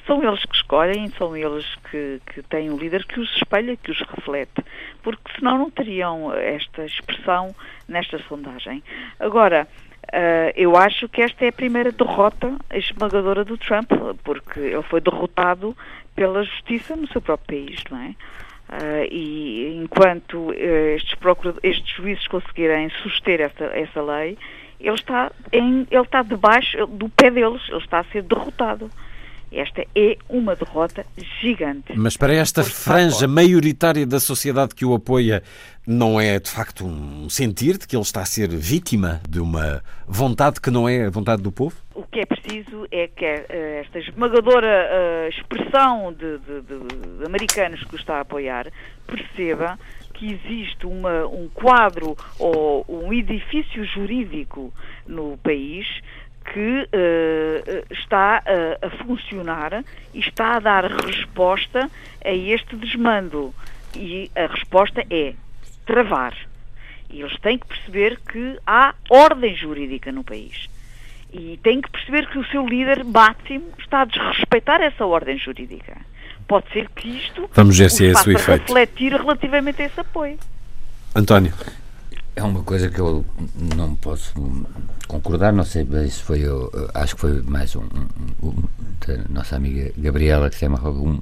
[0.06, 3.92] são eles que escolhem, são eles que, que têm um líder que os espelha, que
[3.92, 4.64] os reflete,
[5.02, 7.56] porque senão não teriam esta expressão
[7.88, 8.84] nesta sondagem.
[9.20, 9.68] Agora,
[10.06, 13.92] uh, eu acho que esta é a primeira derrota esmagadora do Trump,
[14.24, 15.76] porque ele foi derrotado
[16.16, 18.16] pela justiça no seu próprio país, não é?
[18.70, 20.54] Uh, e enquanto uh,
[20.96, 21.16] estes,
[21.62, 24.38] estes juízes conseguirem suster essa, essa lei,
[24.80, 28.90] ele está, em, ele está debaixo do pé deles, ele está a ser derrotado.
[29.54, 31.06] Esta é uma derrota
[31.40, 31.94] gigante.
[31.96, 35.44] Mas para esta franja maioritária da sociedade que o apoia,
[35.86, 39.84] não é de facto um sentir de que ele está a ser vítima de uma
[40.08, 41.76] vontade que não é a vontade do povo?
[41.94, 47.84] O que é preciso é que esta esmagadora uh, expressão de, de, de, de americanos
[47.84, 48.68] que o está a apoiar
[49.06, 49.78] perceba
[50.14, 54.74] que existe uma, um quadro ou um edifício jurídico
[55.08, 55.86] no país
[56.44, 59.84] que uh, está uh, a funcionar
[60.14, 61.90] e está a dar resposta
[62.24, 63.54] a este desmando.
[63.96, 65.34] E a resposta é
[65.86, 66.36] travar.
[67.10, 70.70] E eles têm que perceber que há ordem jurídica no país.
[71.32, 75.98] E têm que perceber que o seu líder máximo está a desrespeitar essa ordem jurídica.
[76.48, 78.62] Pode ser que isto Vamos ver se é esse o efeito.
[78.74, 80.38] refletir relativamente a esse apoio.
[81.16, 81.54] António.
[82.36, 83.24] É uma coisa que eu
[83.76, 84.34] não posso
[85.08, 87.84] concordar, não sei, isso foi, eu, acho que foi mais um,
[88.42, 88.54] um, um
[89.06, 90.80] da nossa amiga Gabriela, que tem uma,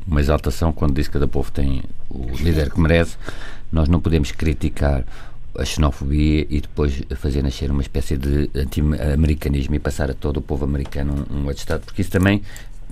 [0.07, 3.17] uma exaltação quando disse que cada povo tem o líder que merece.
[3.71, 5.03] Nós não podemos criticar
[5.57, 10.41] a xenofobia e depois fazer nascer uma espécie de anti-americanismo e passar a todo o
[10.41, 12.41] povo americano um, um outro Estado, porque isso também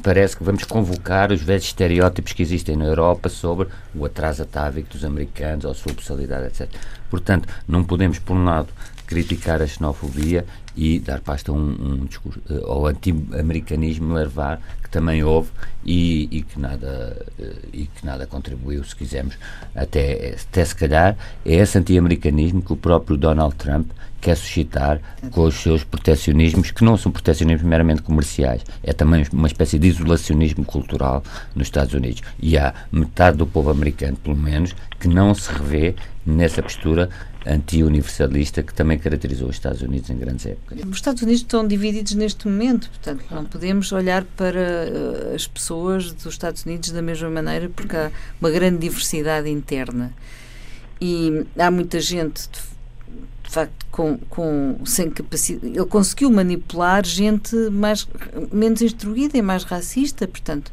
[0.02, 4.90] parece que vamos convocar os velhos estereótipos que existem na Europa sobre o atraso atávico
[4.94, 6.70] dos americanos ou a sua personalidade, etc.
[7.10, 8.70] Portanto, não podemos, por um lado,
[9.10, 10.46] criticar a xenofobia
[10.78, 15.50] e dar pasta a um, um discurso, ao anti-americanismo levar, que também houve
[15.84, 17.26] e, e, que nada,
[17.74, 19.36] e que nada contribuiu, se quisermos,
[19.76, 23.90] até, até se calhar, é esse anti-americanismo que o próprio Donald Trump
[24.22, 25.02] quer suscitar
[25.32, 29.88] com os seus protecionismos, que não são protecionismos meramente comerciais, é também uma espécie de
[29.88, 31.24] isolacionismo cultural
[31.56, 32.22] nos Estados Unidos.
[32.40, 35.96] E há metade do povo americano, pelo menos, que não se revê
[36.26, 37.10] nessa postura
[37.46, 40.80] anti-universalista que também caracterizou os Estados Unidos em grandes épocas.
[40.88, 46.12] Os Estados Unidos estão divididos neste momento, portanto, não podemos olhar para uh, as pessoas
[46.12, 50.14] dos Estados Unidos da mesma maneira, porque há uma grande diversidade interna.
[51.02, 52.50] E há muita gente,
[53.44, 55.68] de facto, com, com, sem capacidade.
[55.68, 58.08] Ele conseguiu manipular gente mais,
[58.52, 60.72] menos instruída e mais racista, portanto.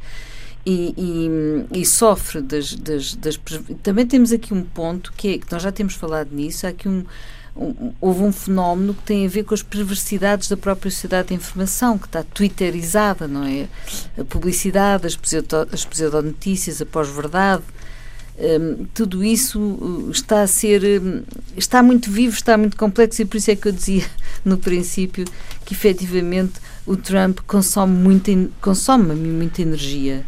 [0.68, 3.38] E, e, e, sofre das, das, das,
[3.84, 6.66] Também temos aqui um ponto que é que nós já temos falado nisso.
[6.66, 7.04] Há aqui um,
[8.00, 11.96] houve um fenómeno que tem a ver com as perversidades da própria sociedade da informação,
[11.96, 13.68] que está twitterizada, não é?
[14.18, 17.62] A publicidade, as, pseudo, as pseudonotícias, a pós-verdade.
[18.38, 21.22] Um, tudo isso uh, está a ser um,
[21.56, 24.04] está muito vivo, está muito complexo e por isso é que eu dizia
[24.44, 25.24] no princípio
[25.64, 30.22] que efetivamente o Trump consome muita, consome muita energia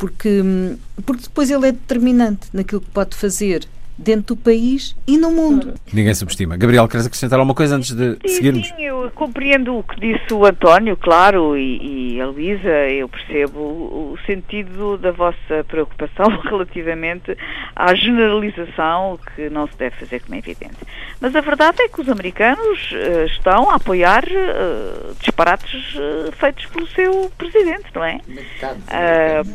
[0.00, 3.68] porque, hum, porque depois ele é determinante naquilo que pode fazer
[4.00, 5.74] dentro do país e no mundo.
[5.92, 6.56] Ninguém subestima.
[6.56, 8.68] Gabriel, queres acrescentar alguma coisa antes de sim, seguirmos?
[8.68, 13.60] Sim, eu compreendo o que disse o António, claro, e, e a Luísa, eu percebo
[13.60, 17.36] o, sentido da vossa preocupação relativamente
[17.74, 20.76] à generalização que não se deve fazer, como é evidente.
[21.20, 26.66] Mas a verdade é que os americanos uh, estão a apoiar uh, disparates uh, feitos
[26.66, 28.20] pelo seu presidente, não é?
[28.26, 28.78] Metade.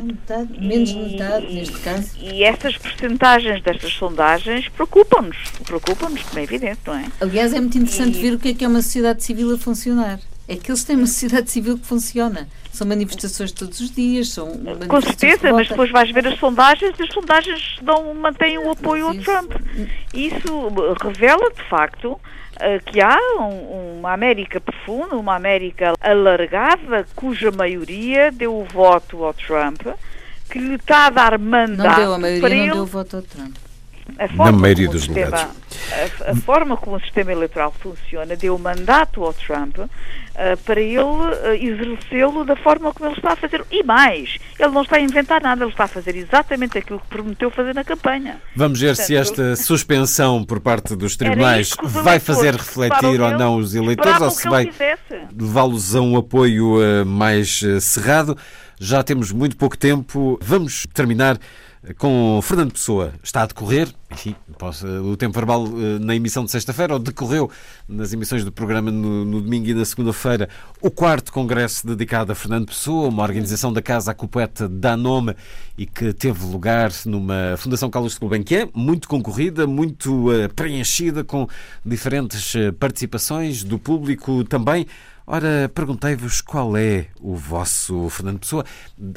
[0.02, 2.16] metade menos metade, neste caso.
[2.20, 7.04] E essas percentagens destas sondagens sondagens preocupam-nos, preocupam-nos, como é evidente, não é?
[7.20, 8.22] Aliás, é muito interessante e...
[8.22, 10.18] ver o que é que é uma sociedade civil a funcionar.
[10.48, 12.48] É que eles têm uma sociedade civil que funciona.
[12.72, 14.52] São manifestações todos os dias, são
[14.86, 19.08] Com certeza, mas depois vais ver as sondagens e as sondagens não mantêm o apoio
[19.08, 19.52] ao Trump.
[20.14, 20.68] Isso
[21.02, 22.20] revela, de facto,
[22.60, 29.24] eh, que há um, uma América profunda, uma América alargada, cuja maioria deu o voto
[29.24, 29.80] ao Trump,
[30.48, 31.88] que lhe está a dar mandato.
[31.88, 33.56] Não deu, a maioria não deu o voto ao Trump
[34.36, 36.20] na maioria dos sistema, lugares.
[36.22, 39.88] A, a, forma como o sistema eleitoral funciona deu mandato ao Trump uh,
[40.64, 43.64] para ele uh, exercê-lo da forma como ele está a fazer.
[43.70, 47.06] E mais, ele não está a inventar nada, ele está a fazer exatamente aquilo que
[47.08, 48.40] prometeu fazer na campanha.
[48.54, 53.56] Vamos ver Portanto, se esta suspensão por parte dos tribunais vai fazer refletir ou não
[53.56, 54.70] os eleitores ou se vai
[55.38, 58.36] levá-los a um apoio uh, mais cerrado.
[58.78, 60.38] Já temos muito pouco tempo.
[60.42, 61.38] Vamos terminar
[61.94, 63.12] com Fernando Pessoa.
[63.22, 67.50] Está a decorrer, enfim, posso, o tempo verbal eh, na emissão de sexta-feira, ou decorreu
[67.88, 70.48] nas emissões do programa no, no domingo e na segunda-feira,
[70.80, 74.68] o quarto congresso dedicado a Fernando Pessoa, uma organização da casa a que o poeta
[74.68, 75.34] dá nome
[75.78, 81.48] e que teve lugar numa Fundação Carlos de Gulbenkian, muito concorrida, muito uh, preenchida, com
[81.84, 84.86] diferentes uh, participações do público também.
[85.28, 88.64] Ora, perguntei-vos qual é o vosso Fernando Pessoa.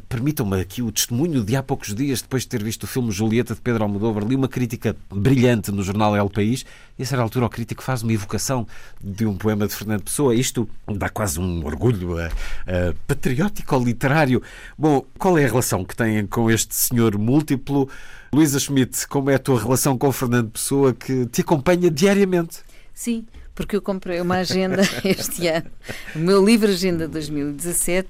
[0.08, 3.54] Permitam-me aqui o testemunho de há poucos dias, depois de ter visto o filme Julieta
[3.54, 6.66] de Pedro Almodóvar, li uma crítica brilhante no jornal El País
[6.98, 8.66] e a certa altura o crítico faz uma evocação
[9.00, 10.34] de um poema de Fernando Pessoa.
[10.34, 14.42] Isto dá quase um orgulho uh, uh, patriótico literário.
[14.76, 17.88] Bom, qual é a relação que têm com este senhor múltiplo?
[18.34, 22.64] Luísa Schmidt, como é a tua relação com Fernando Pessoa que te acompanha diariamente?
[22.96, 23.28] Sim,
[23.60, 25.70] porque eu comprei uma agenda este ano.
[26.16, 28.08] O meu livro Agenda 2017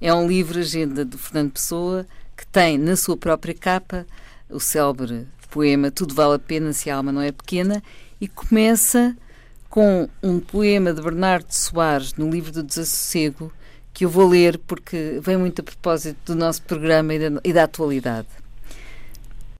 [0.00, 4.06] é um livro agenda do Fernando Pessoa que tem na sua própria capa
[4.48, 7.82] o célebre poema Tudo Vale a Pena se a Alma Não É Pequena
[8.18, 9.14] e começa
[9.68, 13.52] com um poema de Bernardo Soares no livro do Desassossego
[13.92, 17.52] que eu vou ler porque vem muito a propósito do nosso programa e da, e
[17.52, 18.28] da atualidade.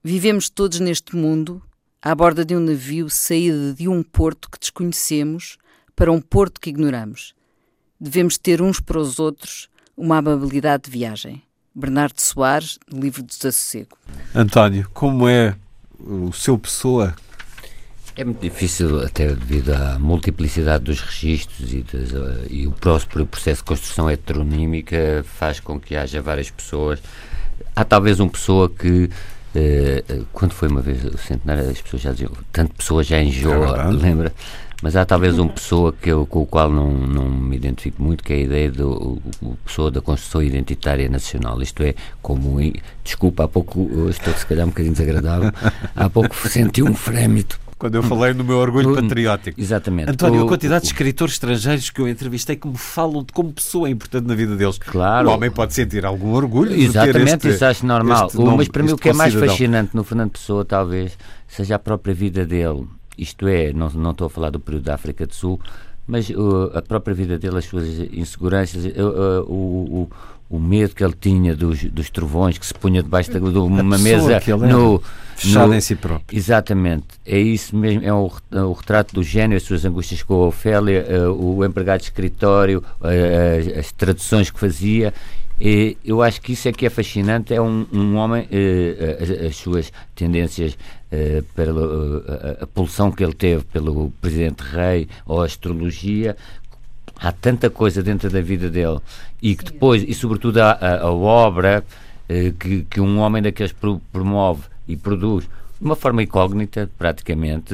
[0.03, 1.61] Vivemos todos neste mundo
[2.01, 5.57] à borda de um navio saído de um porto que desconhecemos
[5.95, 7.33] para um porto que ignoramos.
[7.99, 11.41] Devemos ter uns para os outros uma amabilidade de viagem.
[11.73, 13.97] Bernardo Soares, livro do Desassossego.
[14.33, 15.55] António, como é
[15.99, 17.15] o seu pessoa?
[18.15, 23.27] É muito difícil, até devido à multiplicidade dos registros e, das, uh, e o próprio
[23.27, 26.99] processo de construção heteronímica faz com que haja várias pessoas.
[27.75, 29.07] Há talvez uma pessoa que
[30.33, 33.91] quando foi uma vez o centenário, as pessoas já diziam, tanto pessoas já enjoa, é
[33.91, 34.33] lembra?
[34.81, 38.23] Mas há talvez uma pessoa que eu, com o qual não, não me identifico muito,
[38.23, 41.59] que é a ideia do o, pessoa da construção identitária nacional.
[41.61, 42.59] Isto é, como.
[43.03, 45.51] Desculpa, há pouco, estou se calhar um bocadinho desagradável,
[45.95, 49.59] há pouco senti um frémito quando eu falei no meu orgulho patriótico.
[49.59, 50.09] Exatamente.
[50.09, 53.87] António, a quantidade de escritores estrangeiros que eu entrevistei que me falam de como pessoa
[53.87, 54.77] é importante na vida deles.
[54.77, 55.29] Claro.
[55.29, 56.73] O homem pode sentir algum orgulho.
[56.73, 58.31] Exatamente, este, isso acho normal.
[58.33, 61.17] Nome, mas para mim o que é mais fascinante no Fernando Pessoa, talvez,
[61.47, 62.85] seja a própria vida dele.
[63.17, 65.59] Isto é, não, não estou a falar do período da África do Sul,
[66.05, 70.09] mas uh, a própria vida dele, as suas inseguranças, uh, uh, o,
[70.49, 74.39] o, medo que ele tinha dos, dos trovões que se punha debaixo de uma mesa
[74.67, 75.01] no,
[75.35, 76.37] fechado no, em si próprio.
[76.37, 80.33] Exatamente, é isso mesmo, é o, é o retrato do gênio, as suas angústias com
[80.35, 82.83] a Ofélia, o empregado de escritório,
[83.77, 85.13] as traduções que fazia
[85.59, 89.29] e eu acho que isso é que é fascinante, é um, um homem, eh, as,
[89.47, 90.77] as, suas tendências
[91.55, 91.81] pela
[92.59, 96.37] a, a pulsão que ele teve pelo Presidente Rei ou a astrologia,
[97.19, 98.99] há tanta coisa dentro da vida dele.
[99.41, 101.83] E que depois, e sobretudo a, a, a obra
[102.29, 103.73] eh, que, que um homem daqueles
[104.11, 105.47] promove e produz
[105.79, 107.73] de uma forma incógnita, praticamente,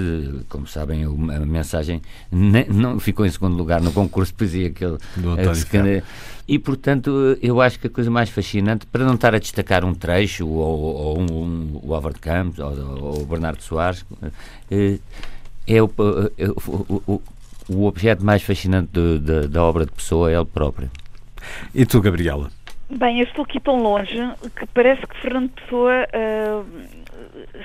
[0.49, 4.95] como sabem, a mensagem não ficou em segundo lugar no concurso de poesia que ele
[4.95, 6.03] uh,
[6.45, 9.93] e portanto eu acho que a coisa mais fascinante, para não estar a destacar um
[9.93, 12.71] trecho ou, ou um, um, o Álvaro de Campos ou,
[13.01, 14.99] ou o Bernardo Soares, uh,
[15.65, 15.89] é o,
[16.37, 17.21] é o, o,
[17.70, 20.89] o, objeto mais fascinante de, de, da obra de Pessoa é ele próprio.
[21.74, 22.49] E tu, Gabriela?
[22.89, 24.18] Bem, eu estou aqui tão longe
[24.55, 26.66] que parece que Fernando Pessoa uh,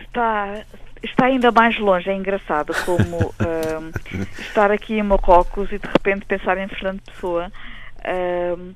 [0.00, 0.64] está,
[1.02, 2.08] está ainda mais longe.
[2.08, 3.92] É engraçado como uh,
[4.40, 7.52] estar aqui em Marrocos e de repente pensar em Fernando Pessoa.
[7.98, 8.74] Uh,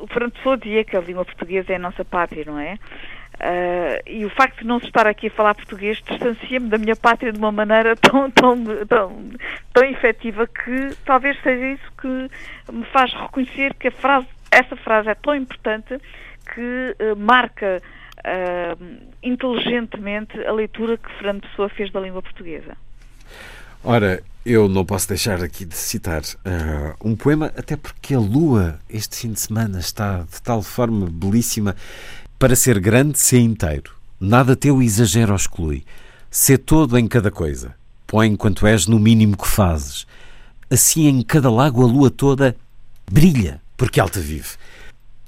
[0.00, 2.78] o Fernando Pessoa dizia que a língua portuguesa é a nossa pátria, não é?
[3.34, 7.32] Uh, e o facto de não estar aqui a falar português distancia-me da minha pátria
[7.32, 9.30] de uma maneira tão, tão, tão,
[9.72, 12.30] tão efetiva que talvez seja isso que
[12.72, 15.98] me faz reconhecer que frase, essa frase é tão importante
[16.54, 17.82] que uh, marca
[18.18, 18.84] uh,
[19.22, 22.76] inteligentemente a leitura que Fernando Pessoa fez da língua portuguesa.
[23.82, 26.22] Ora, eu não posso deixar aqui de citar
[27.04, 31.76] um poema, até porque a lua este fim de semana está de tal forma belíssima
[32.44, 33.90] para ser grande, ser inteiro.
[34.20, 35.82] Nada teu exagero exclui.
[36.30, 37.74] Sê todo em cada coisa.
[38.06, 40.06] Põe quanto és no mínimo que fazes.
[40.68, 42.54] Assim em cada lago a lua toda
[43.10, 44.58] brilha, porque alta vive.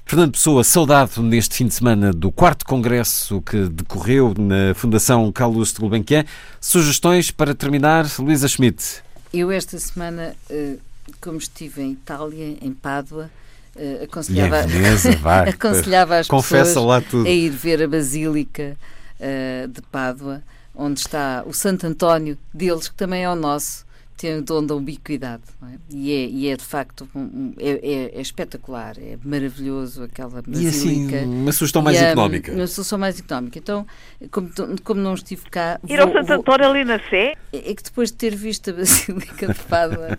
[0.05, 5.73] Fernando Pessoa, saudado neste fim de semana do quarto congresso que decorreu na Fundação Carlos
[5.73, 6.23] de Gulbenkian.
[6.61, 9.01] Sugestões para terminar, Luísa Schmidt.
[9.33, 10.77] Eu esta semana, eh,
[11.19, 13.31] como estive em Itália, em Pádua,
[13.77, 15.09] uh, aconselhava, Veneza,
[15.47, 18.77] aconselhava as pessoas a ir ver a Basílica
[19.19, 20.43] uh, de Pádua,
[20.75, 23.85] onde está o Santo António deles, que também é o nosso,
[24.17, 25.43] tem o dom da ubiquidade.
[25.63, 25.77] É?
[25.91, 30.61] E, é, e, é, de facto um, é, é, é, espetacular, é maravilhoso aquela basílica.
[30.61, 32.51] E assim, uma sugestão mais económica.
[32.51, 33.59] Uma sugestão mais económica.
[33.59, 33.85] Então,
[34.31, 34.49] como,
[34.83, 35.79] como não estive cá.
[35.87, 37.35] Ir ao Santo António ali na Sé?
[37.53, 40.17] É, é que depois de ter visto a Basílica de Pádua,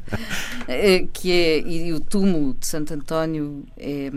[0.69, 4.11] é, que é, e o túmulo de Santo António é,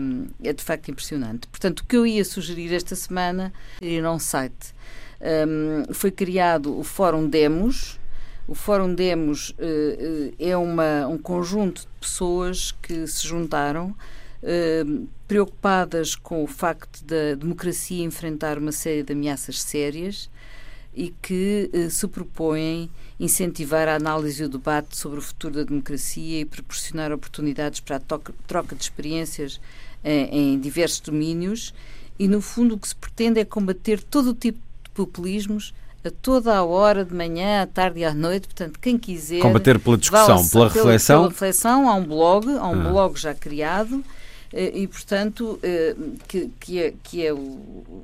[0.44, 1.48] é de facto impressionante.
[1.48, 4.72] Portanto, o que eu ia sugerir esta semana era ir a um site.
[5.20, 8.00] Um, foi criado o Fórum Demos
[8.52, 13.96] o Fórum Demos uh, é uma, um conjunto de pessoas que se juntaram
[14.42, 20.28] uh, preocupadas com o facto da democracia enfrentar uma série de ameaças sérias
[20.94, 26.40] e que se propõem incentivar a análise e o debate sobre o futuro da democracia
[26.40, 28.00] e proporcionar oportunidades para a
[28.46, 29.58] troca de experiências
[30.04, 31.72] em diversos domínios.
[32.18, 35.72] E, no fundo, o que se pretende é combater todo o tipo de populismos
[36.04, 38.48] a toda a hora, de manhã, à tarde e à noite.
[38.48, 39.40] Portanto, quem quiser.
[39.40, 41.20] Combater pela discussão, pela reflexão.
[41.20, 42.90] Pela reflexão, há um blog, há um ah.
[42.90, 44.04] blog já criado.
[44.52, 45.96] Eh, e, portanto, eh,
[46.28, 47.58] que, que, é, que é o,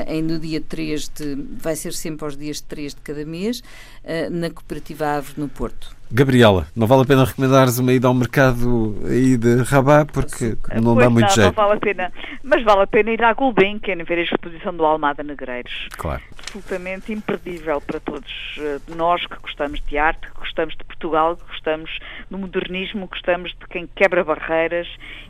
[0.07, 4.31] em, no dia 3 de, vai ser sempre aos dias 3 de cada mês, uh,
[4.31, 5.95] na Cooperativa Ave no Porto.
[6.13, 10.93] Gabriela, não vale a pena recomendares uma ida ao mercado aí de Rabat porque não
[10.93, 11.47] dá muito não, jeito.
[11.47, 12.11] Não vale a pena,
[12.43, 15.87] mas vale a pena ir à Gulbenkian ver a exposição do Almada Negreiros.
[15.95, 16.21] Claro.
[16.53, 18.29] Absolutamente imperdível para todos
[18.59, 21.97] eh, nós que gostamos de arte, que gostamos de Portugal, que gostamos
[22.29, 24.85] do modernismo, gostamos de quem quebra barreiras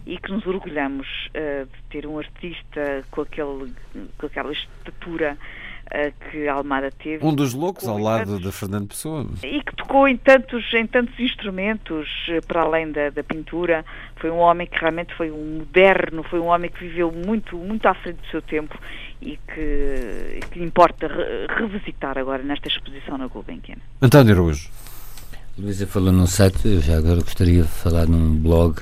[0.07, 3.71] e que nos orgulhamos uh, de ter um artista com, aquele,
[4.17, 5.37] com aquela estatura
[6.09, 7.25] que Almada teve.
[7.25, 9.27] Um dos loucos ao lado tantos, de Fernando Pessoa.
[9.43, 13.83] E que tocou em tantos, em tantos instrumentos, eh, para além da, da pintura.
[14.15, 17.85] Foi um homem que realmente foi um moderno, foi um homem que viveu muito, muito
[17.87, 18.77] à frente do seu tempo
[19.21, 23.77] e que, que importa re, revisitar agora nesta exposição na Gulbenkian.
[24.01, 24.69] António Araújo.
[25.57, 28.79] Luísa falou num site, eu já agora gostaria de falar num blog,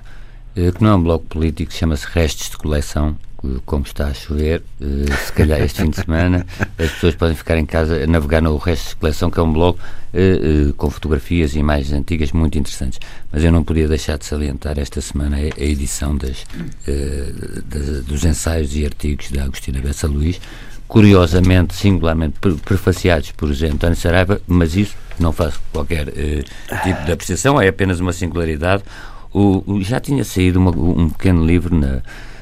[0.56, 3.18] eh, que não é um blog político, chama-se Restos de Coleção,
[3.66, 6.46] como está a chover, uh, se calhar este fim de semana,
[6.78, 9.52] as pessoas podem ficar em casa a navegar no resto de coleção, que é um
[9.52, 13.00] blog uh, com fotografias e imagens antigas muito interessantes.
[13.32, 16.46] Mas eu não podia deixar de salientar esta semana a, a edição das,
[18.06, 20.40] dos ensaios e artigos da Agostina Bessa Luís,
[20.88, 22.36] curiosamente, singularmente
[22.66, 26.06] prefaciados por José António Saraiva, mas isso não faz qualquer
[26.84, 28.84] tipo de apreciação, é apenas uma singularidade.
[29.32, 32.02] O já tinha saído uma, um pequeno livro na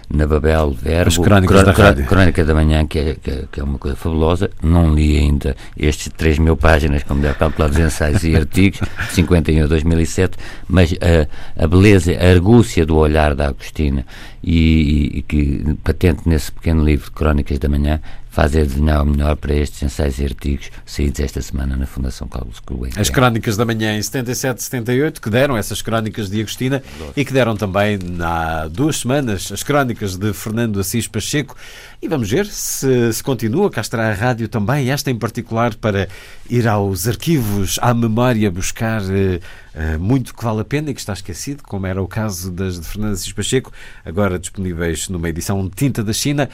[0.09, 1.09] na Babel Verbo.
[1.09, 1.93] As crónicas da.
[2.03, 4.49] Crónica da Manhã, que é, que é, que, é, uma coisa fabulosa.
[4.61, 8.79] Não li ainda estes 3 mil páginas, como deve calcular, dos ensaios e artigos,
[9.09, 10.37] de 51 a 2007,
[10.67, 14.05] mas a, a beleza, a argúcia do olhar da Agostina
[14.43, 18.01] e, e, e que patente nesse pequeno livro de Crónicas da Manhã
[18.37, 22.59] fazer desenhar o melhor para estes ensaios e artigos saídos esta semana na Fundação Carlos
[22.59, 23.01] Gulbenkian.
[23.01, 26.83] As crónicas da manhã em 77 78, que deram essas crónicas de Agostina
[27.15, 31.57] e que deram também há duas semanas as crónicas de Fernando Assis Pacheco.
[31.99, 33.71] E vamos ver se, se continua.
[33.71, 36.07] Cá estará a rádio também, esta em particular, para
[36.47, 41.13] ir aos arquivos, à memória, buscar uh, muito que vale a pena e que está
[41.13, 43.73] esquecido, como era o caso das de Fernando Assis Pacheco,
[44.05, 46.47] agora disponíveis numa edição Tinta da China.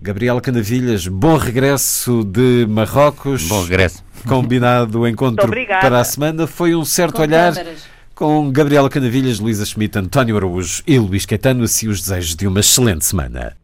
[0.00, 3.48] Gabriela Canavilhas, bom regresso de Marrocos.
[3.48, 4.04] Bom regresso.
[4.26, 6.46] Combinado o encontro para a semana.
[6.46, 7.80] Foi um certo com olhar câmaras.
[8.14, 11.64] com Gabriela Canavilhas, Luísa Schmidt, António Araújo e Luís Caetano.
[11.64, 13.56] Assim os desejos de uma excelente semana.